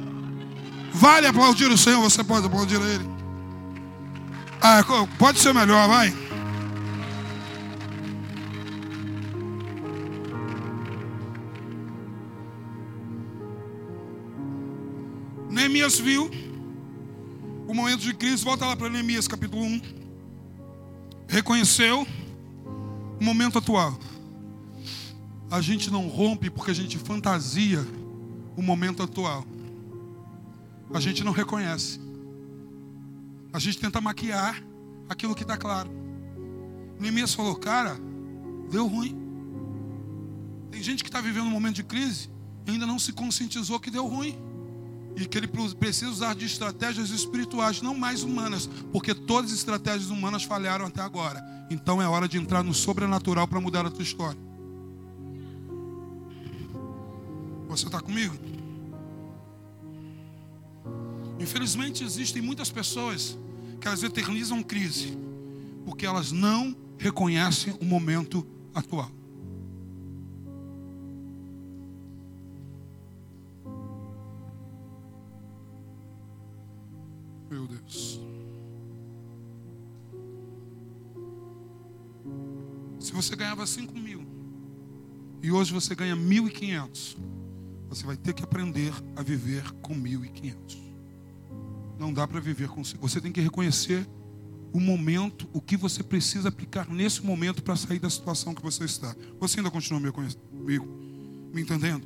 [1.03, 3.05] Vale aplaudir o Senhor, você pode aplaudir a Ele.
[4.61, 4.81] Ah,
[5.19, 6.13] pode ser melhor, vai.
[15.49, 16.31] Neemias viu
[17.67, 19.81] o momento de crise, volta lá para Neemias capítulo 1.
[21.27, 22.07] Reconheceu
[23.19, 23.99] o momento atual.
[25.51, 27.85] A gente não rompe porque a gente fantasia
[28.55, 29.45] o momento atual
[30.91, 31.99] a gente não reconhece.
[33.51, 34.63] A gente tenta maquiar
[35.07, 35.89] aquilo que está claro.
[36.99, 37.97] Neemias falou, cara,
[38.71, 39.15] deu ruim.
[40.71, 42.29] Tem gente que está vivendo um momento de crise
[42.65, 44.35] e ainda não se conscientizou que deu ruim.
[45.15, 50.09] E que ele precisa usar de estratégias espirituais, não mais humanas, porque todas as estratégias
[50.09, 51.39] humanas falharam até agora.
[51.69, 54.39] Então é hora de entrar no sobrenatural para mudar a tua história.
[57.67, 58.35] Você está comigo?
[61.43, 63.37] Infelizmente existem muitas pessoas
[63.81, 65.17] que elas eternizam crise,
[65.83, 69.11] porque elas não reconhecem o momento atual.
[77.51, 78.21] Meu Deus.
[83.01, 84.25] Se você ganhava 5 mil
[85.41, 87.17] e hoje você ganha 1.500,
[87.89, 90.82] você vai ter que aprender a viver com 1.500.
[92.03, 93.21] Não dá para viver com você.
[93.21, 94.05] tem que reconhecer
[94.73, 98.83] o momento, o que você precisa aplicar nesse momento para sair da situação que você
[98.83, 99.15] está.
[99.39, 100.11] Você ainda continua me,
[101.53, 102.05] me entendendo?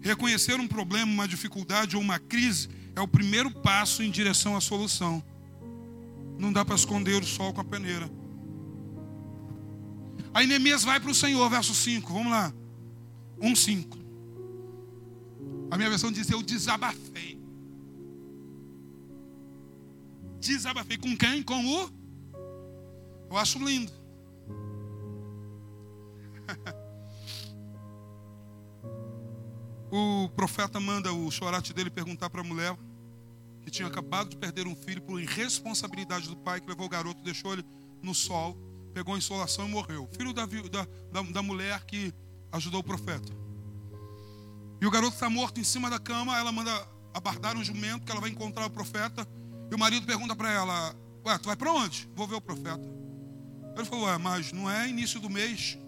[0.00, 4.60] Reconhecer um problema, uma dificuldade ou uma crise é o primeiro passo em direção à
[4.60, 5.20] solução.
[6.38, 8.08] Não dá para esconder o sol com a peneira.
[10.32, 12.12] Aí Neemias vai para o Senhor, verso 5.
[12.12, 12.54] Vamos lá.
[13.40, 13.98] 1, 5.
[15.72, 17.43] A minha versão diz: Eu desabafei.
[20.44, 21.42] Desabafei com quem?
[21.42, 21.90] Com o.
[23.30, 23.90] Eu acho lindo.
[29.90, 32.76] o profeta manda o chorate dele perguntar para a mulher
[33.62, 37.22] que tinha acabado de perder um filho por irresponsabilidade do pai, que levou o garoto,
[37.22, 37.64] deixou ele
[38.02, 38.54] no sol,
[38.92, 40.06] pegou a insolação e morreu.
[40.14, 42.12] Filho da, da, da, da mulher que
[42.52, 43.32] ajudou o profeta.
[44.78, 48.12] E o garoto está morto em cima da cama, ela manda abardar um jumento que
[48.12, 49.26] ela vai encontrar o profeta.
[49.70, 52.08] E o marido pergunta para ela: Ué, tu vai para onde?
[52.14, 52.84] Vou ver o profeta.
[53.76, 55.78] Ele falou: Ué, mas não é início do mês,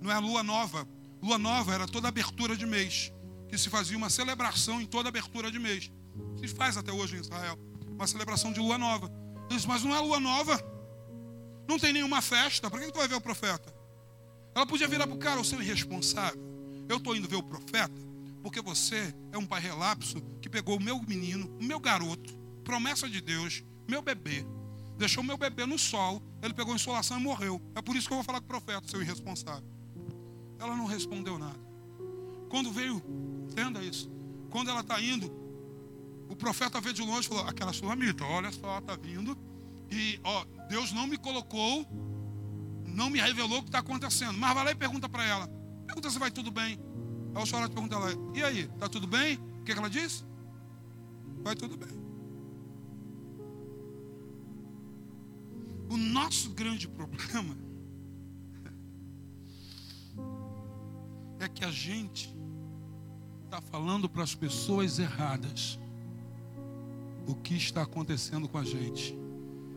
[0.00, 0.86] não é lua nova.
[1.22, 3.12] Lua nova era toda abertura de mês,
[3.48, 5.90] que se fazia uma celebração em toda abertura de mês.
[6.38, 7.58] Se faz até hoje em Israel,
[7.90, 9.10] uma celebração de lua nova.
[9.48, 10.60] Ele disse: Mas não é lua nova,
[11.68, 13.72] não tem nenhuma festa, para que tu vai ver o profeta?
[14.54, 16.40] Ela podia virar para o cara: O seu irresponsável,
[16.88, 17.94] eu estou indo ver o profeta,
[18.42, 23.08] porque você é um pai relapso que pegou o meu menino, o meu garoto, promessa
[23.08, 24.44] de Deus, meu bebê,
[24.96, 27.60] deixou meu bebê no sol, ele pegou insolação e morreu.
[27.74, 29.68] É por isso que eu vou falar com o profeta, seu irresponsável.
[30.58, 31.58] Ela não respondeu nada.
[32.48, 33.02] Quando veio,
[33.50, 34.10] entenda isso.
[34.50, 35.30] Quando ela está indo,
[36.28, 39.36] o profeta veio de longe e falou: Aquela sulamita, olha só, está vindo.
[39.90, 41.86] E ó, Deus não me colocou,
[42.86, 44.38] não me revelou o que está acontecendo.
[44.38, 45.48] Mas vai lá e pergunta para ela:
[45.86, 46.78] Pergunta se vai tudo bem.
[47.34, 49.36] Aí o senhor pergunta ela: E aí, está tudo bem?
[49.36, 50.24] O que, que ela disse?
[51.42, 52.01] Vai tudo bem.
[55.92, 57.54] O nosso grande problema
[61.38, 62.34] é que a gente
[63.44, 65.78] está falando para as pessoas erradas
[67.26, 69.14] o que está acontecendo com a gente.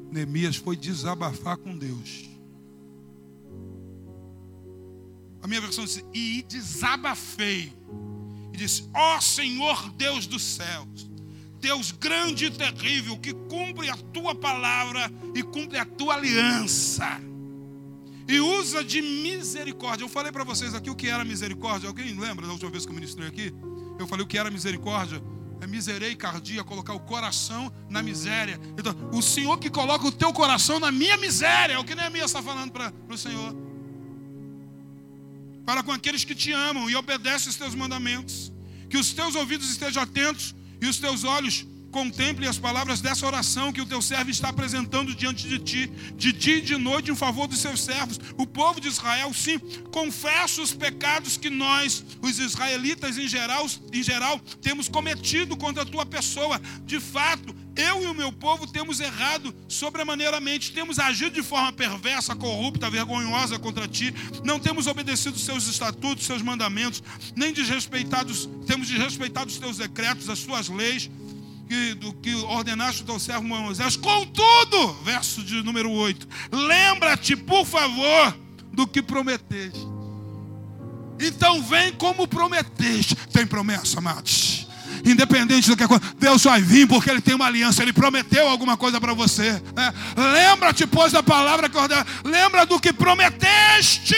[0.10, 2.30] Neemias foi desabafar com Deus.
[5.42, 7.74] A minha versão diz: E desabafei.
[8.54, 11.10] E disse: Ó oh, Senhor Deus dos céus,
[11.66, 17.20] Deus grande e terrível, que cumpre a tua palavra e cumpre a tua aliança.
[18.28, 20.04] e usa de misericórdia.
[20.04, 21.88] Eu falei para vocês aqui o que era misericórdia.
[21.88, 23.52] Alguém lembra da última vez que eu ministrei aqui?
[23.98, 25.20] Eu falei o que era misericórdia.
[25.60, 28.60] É misericórdia, colocar o coração na miséria.
[28.78, 32.28] Então, o Senhor que coloca o teu coração na minha miséria, é o que Neemias
[32.28, 33.56] está falando para o Senhor.
[35.66, 38.54] Para com aqueles que te amam e obedecem os teus mandamentos.
[38.88, 40.54] Que os teus ouvidos estejam atentos
[40.86, 41.66] e os teus olhos
[41.96, 45.88] Contemple as palavras dessa oração que o teu servo está apresentando diante de ti,
[46.18, 48.20] de dia e de noite, em favor dos seus servos.
[48.38, 49.58] O povo de Israel, sim,
[49.94, 55.86] confessa os pecados que nós, os israelitas em geral, em geral, temos cometido contra a
[55.86, 56.60] tua pessoa.
[56.84, 62.36] De fato, eu e o meu povo temos errado sobremaneiramente, temos agido de forma perversa,
[62.36, 67.02] corrupta, vergonhosa contra ti, não temos obedecido seus estatutos, seus mandamentos,
[67.38, 71.10] nem desrespeitados, temos desrespeitado os teus decretos, as suas leis
[71.68, 73.96] que, do que ordenaste o teu servo Moisés.
[73.96, 78.36] Contudo, verso de número 8: lembra-te, por favor,
[78.72, 79.88] do que prometeste.
[81.20, 83.16] Então vem como prometeste.
[83.32, 84.68] Tem promessa, amados.
[85.06, 88.76] Independente do que aconteça, Deus vai vir porque Ele tem uma aliança, Ele prometeu alguma
[88.76, 89.52] coisa para você.
[89.76, 89.94] Né?
[90.18, 94.16] Lembra-te, pois, da palavra que ordena, lembra do que prometeste.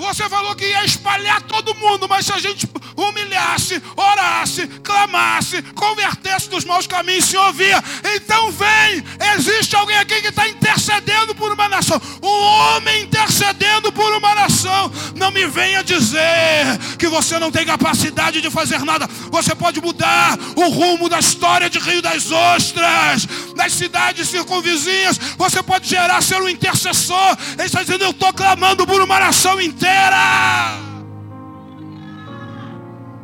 [0.00, 6.48] Você falou que ia espalhar todo mundo, mas se a gente humilhasse, orasse, clamasse, convertesse
[6.48, 7.82] dos maus caminhos, se ouvia.
[8.14, 9.04] Então vem,
[9.36, 12.00] existe alguém aqui que está intercedendo por uma nação.
[12.22, 14.90] Um homem intercedendo por uma nação.
[15.16, 19.06] Não me venha dizer que você não tem capacidade de fazer nada.
[19.30, 25.18] Você pode mudar o rumo da história de Rio das Ostras, das cidades circunvizinhas.
[25.36, 27.36] Você pode gerar ser um intercessor.
[27.52, 29.89] Ele está dizendo: Eu estou clamando por uma nação inteira.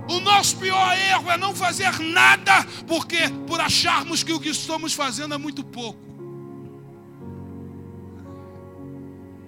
[0.09, 4.93] O nosso pior erro é não fazer nada, porque por acharmos que o que estamos
[4.95, 5.99] fazendo é muito pouco.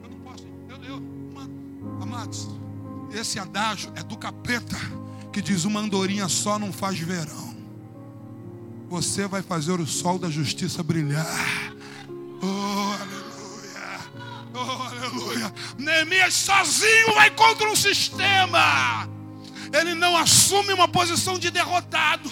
[0.03, 1.03] Eu não posso, eu, eu,
[2.03, 2.49] amados,
[3.13, 4.77] esse adágio é do capeta
[5.33, 7.57] que diz: uma andorinha só não faz verão.
[8.89, 11.27] Você vai fazer o sol da justiça brilhar.
[12.43, 13.28] Oh, aleluia.
[14.55, 15.53] Oh, aleluia.
[15.79, 19.09] Neemias sozinho vai contra um sistema
[19.73, 22.31] ele não assume uma posição de derrotado.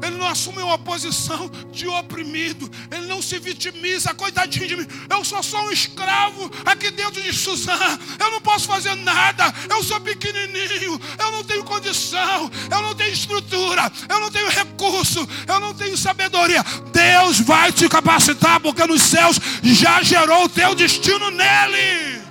[0.00, 2.70] Ele não assume uma posição de oprimido.
[2.90, 4.86] Ele não se vitimiza, coitadinho de mim.
[5.10, 7.98] Eu só sou um escravo aqui dentro de Suzana.
[8.18, 9.52] Eu não posso fazer nada.
[9.68, 11.00] Eu sou pequenininho.
[11.18, 12.50] Eu não tenho condição.
[12.70, 13.90] Eu não tenho estrutura.
[14.08, 15.28] Eu não tenho recurso.
[15.46, 16.64] Eu não tenho sabedoria.
[16.92, 22.22] Deus vai te capacitar porque nos céus já gerou o teu destino nele.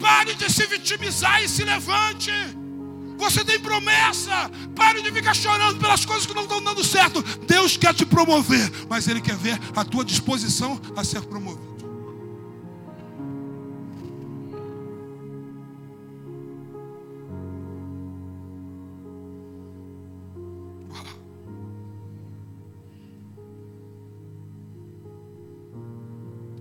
[0.00, 2.30] Pare de se vitimizar e se levante.
[3.16, 4.50] Você tem promessa.
[4.74, 7.22] Pare de ficar chorando pelas coisas que não estão dando certo.
[7.46, 11.74] Deus quer te promover, mas Ele quer ver a tua disposição a ser promovido.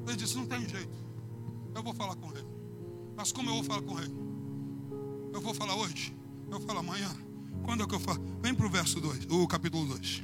[0.08, 0.96] Ele disse: Não tem jeito.
[1.74, 2.46] Eu vou falar com ele.
[3.16, 4.14] Mas como eu vou falar com ele?
[5.34, 6.16] Eu vou falar hoje.
[6.54, 7.10] Eu falo amanhã.
[7.64, 8.22] Quando é que eu falo?
[8.40, 10.22] Vem para o verso 2, o capítulo 2.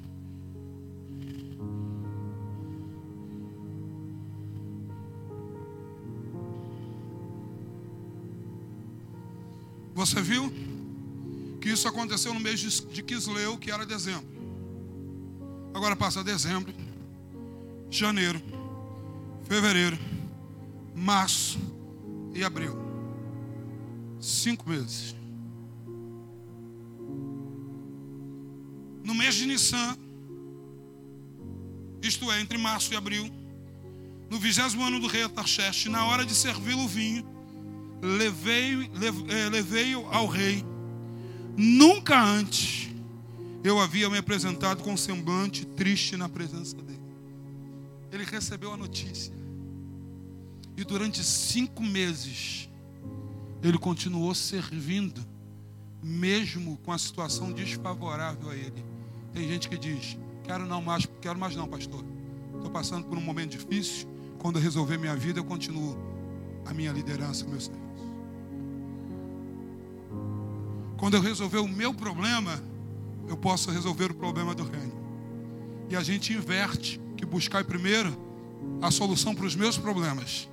[9.96, 10.54] Você viu
[11.60, 14.30] que isso aconteceu no mês de Quisleu, que era dezembro.
[15.74, 16.72] Agora passa dezembro,
[17.90, 18.40] janeiro,
[19.46, 19.98] fevereiro,
[20.94, 21.58] março
[22.36, 22.78] e abril.
[24.22, 25.19] Cinco meses.
[29.40, 29.98] De Nissan,
[32.02, 33.30] isto é, entre março e abril,
[34.30, 37.26] no vigésimo ano do rei Atarxeste, na hora de servi-lo o vinho,
[38.02, 38.90] levei,
[39.30, 40.64] eh, levei ao rei.
[41.58, 42.90] Nunca antes
[43.64, 47.02] eu havia me apresentado com semblante triste na presença dele.
[48.12, 49.34] Ele recebeu a notícia.
[50.78, 52.70] E durante cinco meses,
[53.62, 55.26] ele continuou servindo,
[56.02, 58.99] mesmo com a situação desfavorável a ele.
[59.34, 62.04] Tem gente que diz: quero não mais, quero mais não, pastor.
[62.56, 64.08] Estou passando por um momento difícil.
[64.38, 65.98] Quando eu resolver minha vida, eu continuo
[66.66, 67.90] a minha liderança, meu serviço.
[70.98, 72.62] Quando eu resolver o meu problema,
[73.28, 75.00] eu posso resolver o problema do reino.
[75.90, 78.16] E a gente inverte que buscar primeiro
[78.82, 80.50] a solução para os meus problemas.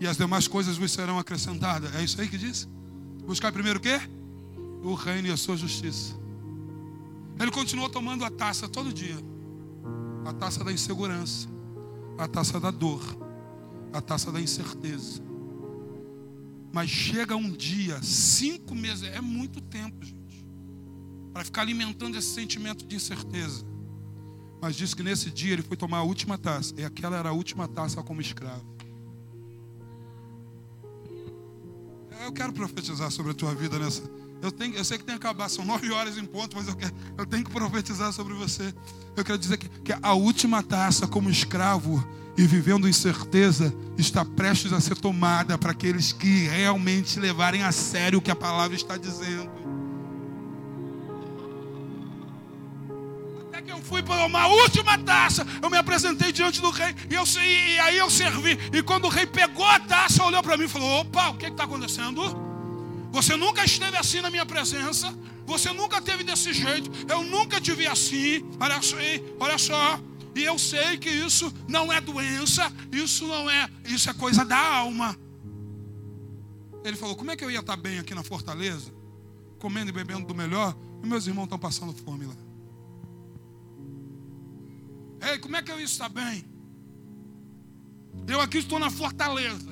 [0.00, 1.94] E as demais coisas vos serão acrescentadas.
[1.94, 2.68] É isso aí que diz?
[3.26, 4.00] Buscar primeiro o quê?
[4.82, 6.17] O reino e a sua justiça.
[7.40, 9.16] Ele continuou tomando a taça todo dia
[10.28, 11.48] a taça da insegurança,
[12.18, 13.02] a taça da dor,
[13.92, 15.22] a taça da incerteza.
[16.70, 20.46] Mas chega um dia, cinco meses, é muito tempo, gente,
[21.32, 23.64] para ficar alimentando esse sentimento de incerteza.
[24.60, 27.32] Mas diz que nesse dia ele foi tomar a última taça, e aquela era a
[27.32, 28.66] última taça como escravo.
[32.22, 34.17] Eu quero profetizar sobre a tua vida nessa.
[34.40, 36.76] Eu, tenho, eu sei que tem que acabar, são nove horas em ponto, mas eu,
[36.76, 38.72] quero, eu tenho que profetizar sobre você.
[39.16, 44.72] Eu quero dizer que, que a última taça como escravo e vivendo incerteza está prestes
[44.72, 48.96] a ser tomada para aqueles que realmente levarem a sério o que a palavra está
[48.96, 49.50] dizendo.
[53.48, 57.14] Até que eu fui para uma última taça, eu me apresentei diante do rei e,
[57.14, 58.56] eu, e, e aí eu servi.
[58.72, 61.46] E quando o rei pegou a taça, olhou para mim e falou: opa, o que
[61.46, 62.47] está acontecendo?
[63.10, 65.12] Você nunca esteve assim na minha presença.
[65.46, 66.90] Você nunca teve desse jeito.
[67.10, 68.44] Eu nunca te vi assim.
[68.60, 68.96] Olha só,
[69.40, 70.00] olha só.
[70.34, 74.58] E eu sei que isso não é doença, isso não é, isso é coisa da
[74.58, 75.16] alma.
[76.84, 78.92] Ele falou: Como é que eu ia estar bem aqui na fortaleza,
[79.58, 82.36] comendo e bebendo do melhor, e meus irmãos estão passando fome lá?
[85.28, 86.44] Ei, como é que eu ia estar bem?
[88.28, 89.70] Eu aqui estou na fortaleza,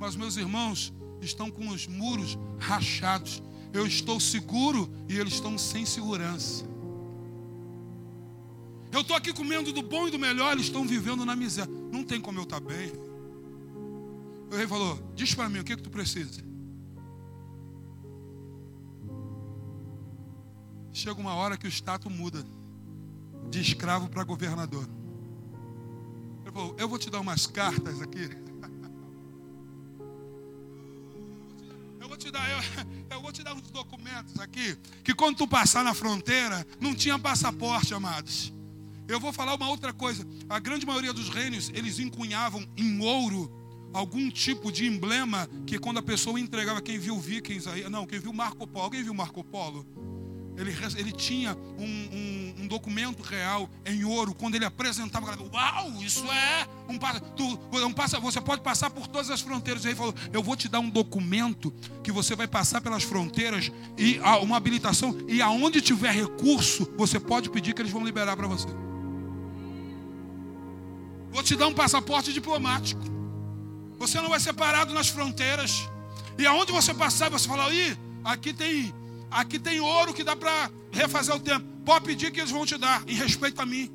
[0.00, 0.92] mas meus irmãos
[1.24, 3.42] estão com os muros rachados.
[3.72, 6.64] Eu estou seguro e eles estão sem segurança.
[8.90, 11.72] Eu estou aqui comendo do bom e do melhor, eles estão vivendo na miséria.
[11.90, 12.92] Não tem como eu estar tá bem.
[14.50, 16.42] O rei falou: Diz para mim o que, que tu precisa.
[20.92, 22.44] Chega uma hora que o status muda
[23.48, 24.86] de escravo para governador.
[26.42, 28.28] Ele falou: Eu vou te dar umas cartas aqui.
[32.02, 32.58] Eu vou te dar, eu,
[33.16, 37.16] eu vou te dar uns documentos aqui que quando tu passar na fronteira não tinha
[37.16, 38.52] passaporte, amados.
[39.06, 40.26] Eu vou falar uma outra coisa.
[40.48, 43.48] A grande maioria dos reinos, eles encunhavam em ouro
[43.92, 48.18] algum tipo de emblema que quando a pessoa entregava, quem viu Vikings aí, não, quem
[48.18, 49.86] viu Marco Polo, alguém viu Marco Polo?
[50.56, 54.34] Ele, ele tinha um, um, um, documento real em ouro.
[54.34, 57.22] Quando ele apresentava, uau, isso é um passo.
[57.72, 59.84] Um passa, você pode passar por todas as fronteiras.
[59.84, 61.72] Ele falou: Eu vou te dar um documento
[62.02, 65.16] que você vai passar pelas fronteiras e uma habilitação.
[65.26, 68.68] E aonde tiver recurso, você pode pedir que eles vão liberar para você.
[71.30, 73.02] Vou te dar um passaporte diplomático.
[73.98, 75.88] Você não vai ser parado nas fronteiras.
[76.38, 78.92] E aonde você passar, você fala, aí, aqui tem,
[79.32, 81.66] aqui tem ouro que dá para refazer o tempo.
[81.84, 83.90] Pode pedir que eles vão te dar, em respeito a mim.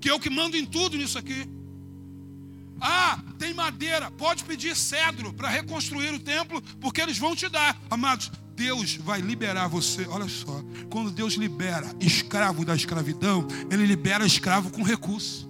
[0.00, 1.48] Que eu que mando em tudo nisso aqui.
[2.80, 7.80] Ah, tem madeira, pode pedir cedro para reconstruir o templo, porque eles vão te dar.
[7.88, 10.06] Amados, Deus vai liberar você.
[10.06, 15.48] Olha só, quando Deus libera escravo da escravidão, Ele libera escravo com recurso.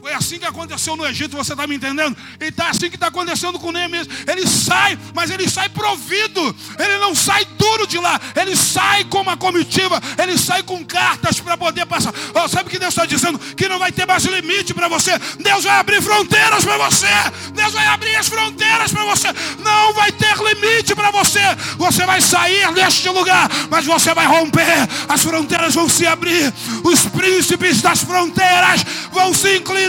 [0.00, 2.16] Foi assim que aconteceu no Egito, você está me entendendo?
[2.40, 4.06] E está assim que está acontecendo com Neemias.
[4.28, 6.54] Ele sai, mas ele sai provido.
[6.78, 8.20] Ele não sai duro de lá.
[8.36, 10.00] Ele sai com uma comitiva.
[10.16, 12.14] Ele sai com cartas para poder passar.
[12.32, 13.40] Oh, sabe o que Deus está dizendo?
[13.56, 15.18] Que não vai ter mais limite para você.
[15.40, 17.06] Deus vai abrir fronteiras para você.
[17.52, 19.26] Deus vai abrir as fronteiras para você.
[19.64, 21.40] Não vai ter limite para você.
[21.76, 24.88] Você vai sair deste lugar, mas você vai romper.
[25.08, 26.54] As fronteiras vão se abrir.
[26.84, 29.87] Os príncipes das fronteiras vão se inclinar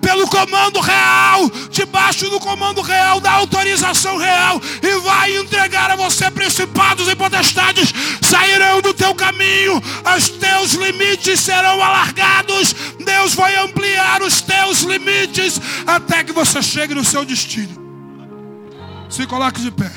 [0.00, 6.30] pelo comando real, debaixo do comando real, da autorização real, e vai entregar a você
[6.30, 9.82] principados e potestades, sairão do teu caminho,
[10.16, 12.74] os teus limites serão alargados,
[13.04, 17.82] Deus vai ampliar os teus limites até que você chegue no seu destino.
[19.08, 19.92] Se coloque de pé.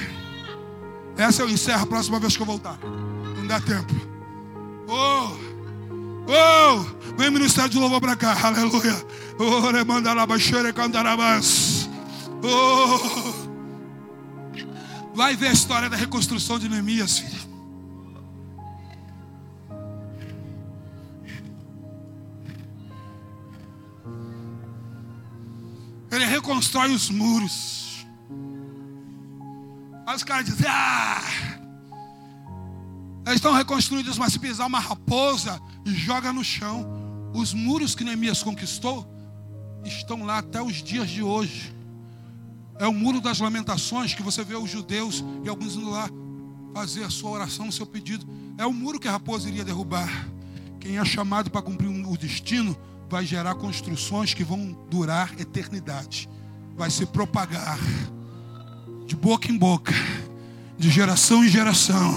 [1.17, 2.77] Essa eu encerro a próxima vez que eu voltar.
[2.83, 3.93] Não dá tempo.
[4.88, 5.47] Oh!
[6.27, 6.85] Oh!
[7.17, 8.38] Vem ministério de louvor para cá.
[8.43, 8.95] Aleluia.
[12.43, 13.47] Oh, oh.
[15.13, 17.38] Vai ver a história da reconstrução de Neemias, filho.
[26.11, 28.07] Ele reconstrói os muros.
[30.07, 31.21] Aí os caras dizem: Ah,
[33.25, 38.03] eles estão reconstruídos, mas se pisar uma raposa e joga no chão, os muros que
[38.03, 39.16] Neemias conquistou
[39.88, 41.73] estão lá até os dias de hoje.
[42.79, 46.09] É o muro das lamentações que você vê os judeus e alguns indo lá
[46.73, 48.27] fazer a sua oração, o seu pedido.
[48.57, 50.27] É o muro que a raposa iria derrubar.
[50.79, 52.77] Quem é chamado para cumprir o destino
[53.09, 56.29] vai gerar construções que vão durar eternidade.
[56.75, 57.79] Vai se propagar
[59.07, 59.93] de boca em boca,
[60.77, 62.13] de geração em geração,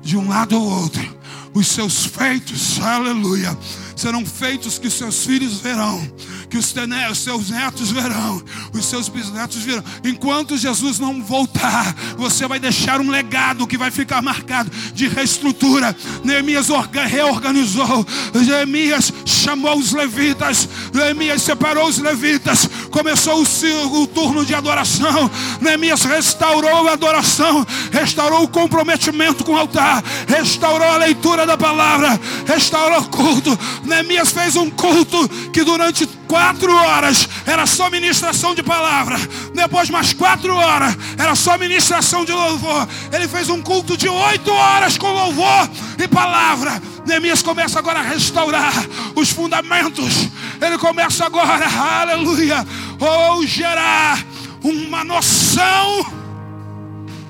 [0.00, 1.18] de um lado ao outro.
[1.54, 3.56] Os seus feitos, aleluia,
[3.96, 6.00] serão feitos que seus filhos verão
[6.48, 6.74] que os,
[7.18, 8.42] seus netos verão,
[8.72, 9.84] os seus bisnetos virão.
[10.04, 15.94] Enquanto Jesus não voltar, você vai deixar um legado que vai ficar marcado de reestrutura.
[16.24, 16.68] Neemias
[17.08, 25.30] reorganizou, Neemias chamou os levitas, Neemias separou os levitas, começou o, o turno de adoração.
[25.60, 32.18] Neemias restaurou a adoração, restaurou o comprometimento com o altar, restaurou a leitura da palavra,
[32.46, 33.58] restaurou o culto.
[33.84, 36.06] Neemias fez um culto que durante
[36.38, 39.16] quatro horas era só ministração de palavra.
[39.52, 42.86] Depois mais quatro horas era só ministração de louvor.
[43.12, 45.68] Ele fez um culto de oito horas com louvor
[45.98, 46.80] e palavra.
[47.04, 48.72] Neemias começa agora a restaurar
[49.16, 50.28] os fundamentos.
[50.60, 52.64] Ele começa agora, aleluia,
[53.00, 54.24] ou gerar
[54.62, 56.06] uma noção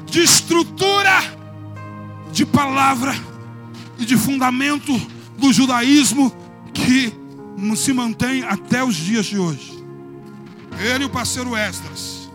[0.04, 1.22] de estrutura,
[2.30, 3.14] de palavra
[3.98, 5.00] e de fundamento
[5.38, 6.30] do judaísmo
[6.74, 7.27] que
[7.76, 9.84] se mantém até os dias de hoje.
[10.78, 12.28] Ele e o parceiro Esdras.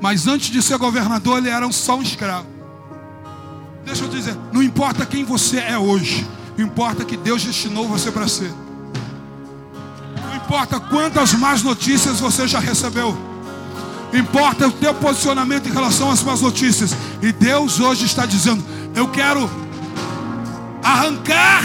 [0.00, 2.46] Mas antes de ser governador, ele era só um escravo.
[3.84, 6.26] Deixa eu dizer, não importa quem você é hoje,
[6.58, 8.52] importa que Deus destinou você para ser.
[10.22, 13.16] Não importa quantas más notícias você já recebeu.
[14.12, 16.96] Importa o teu posicionamento em relação às más notícias.
[17.20, 19.50] E Deus hoje está dizendo: Eu quero
[20.82, 21.62] arrancar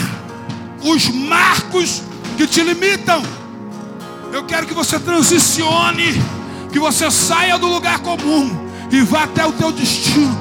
[0.84, 2.02] os marcos
[2.36, 3.22] que te limitam.
[4.30, 6.22] Eu quero que você transicione,
[6.70, 10.36] que você saia do lugar comum e vá até o teu destino.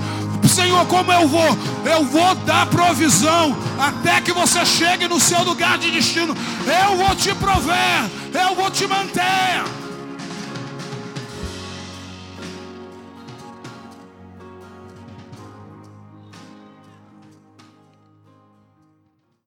[0.48, 1.58] Senhor, como eu vou?
[1.86, 6.36] Eu vou dar provisão até que você chegue no seu lugar de destino.
[6.68, 9.64] Eu vou te prover, eu vou te manter.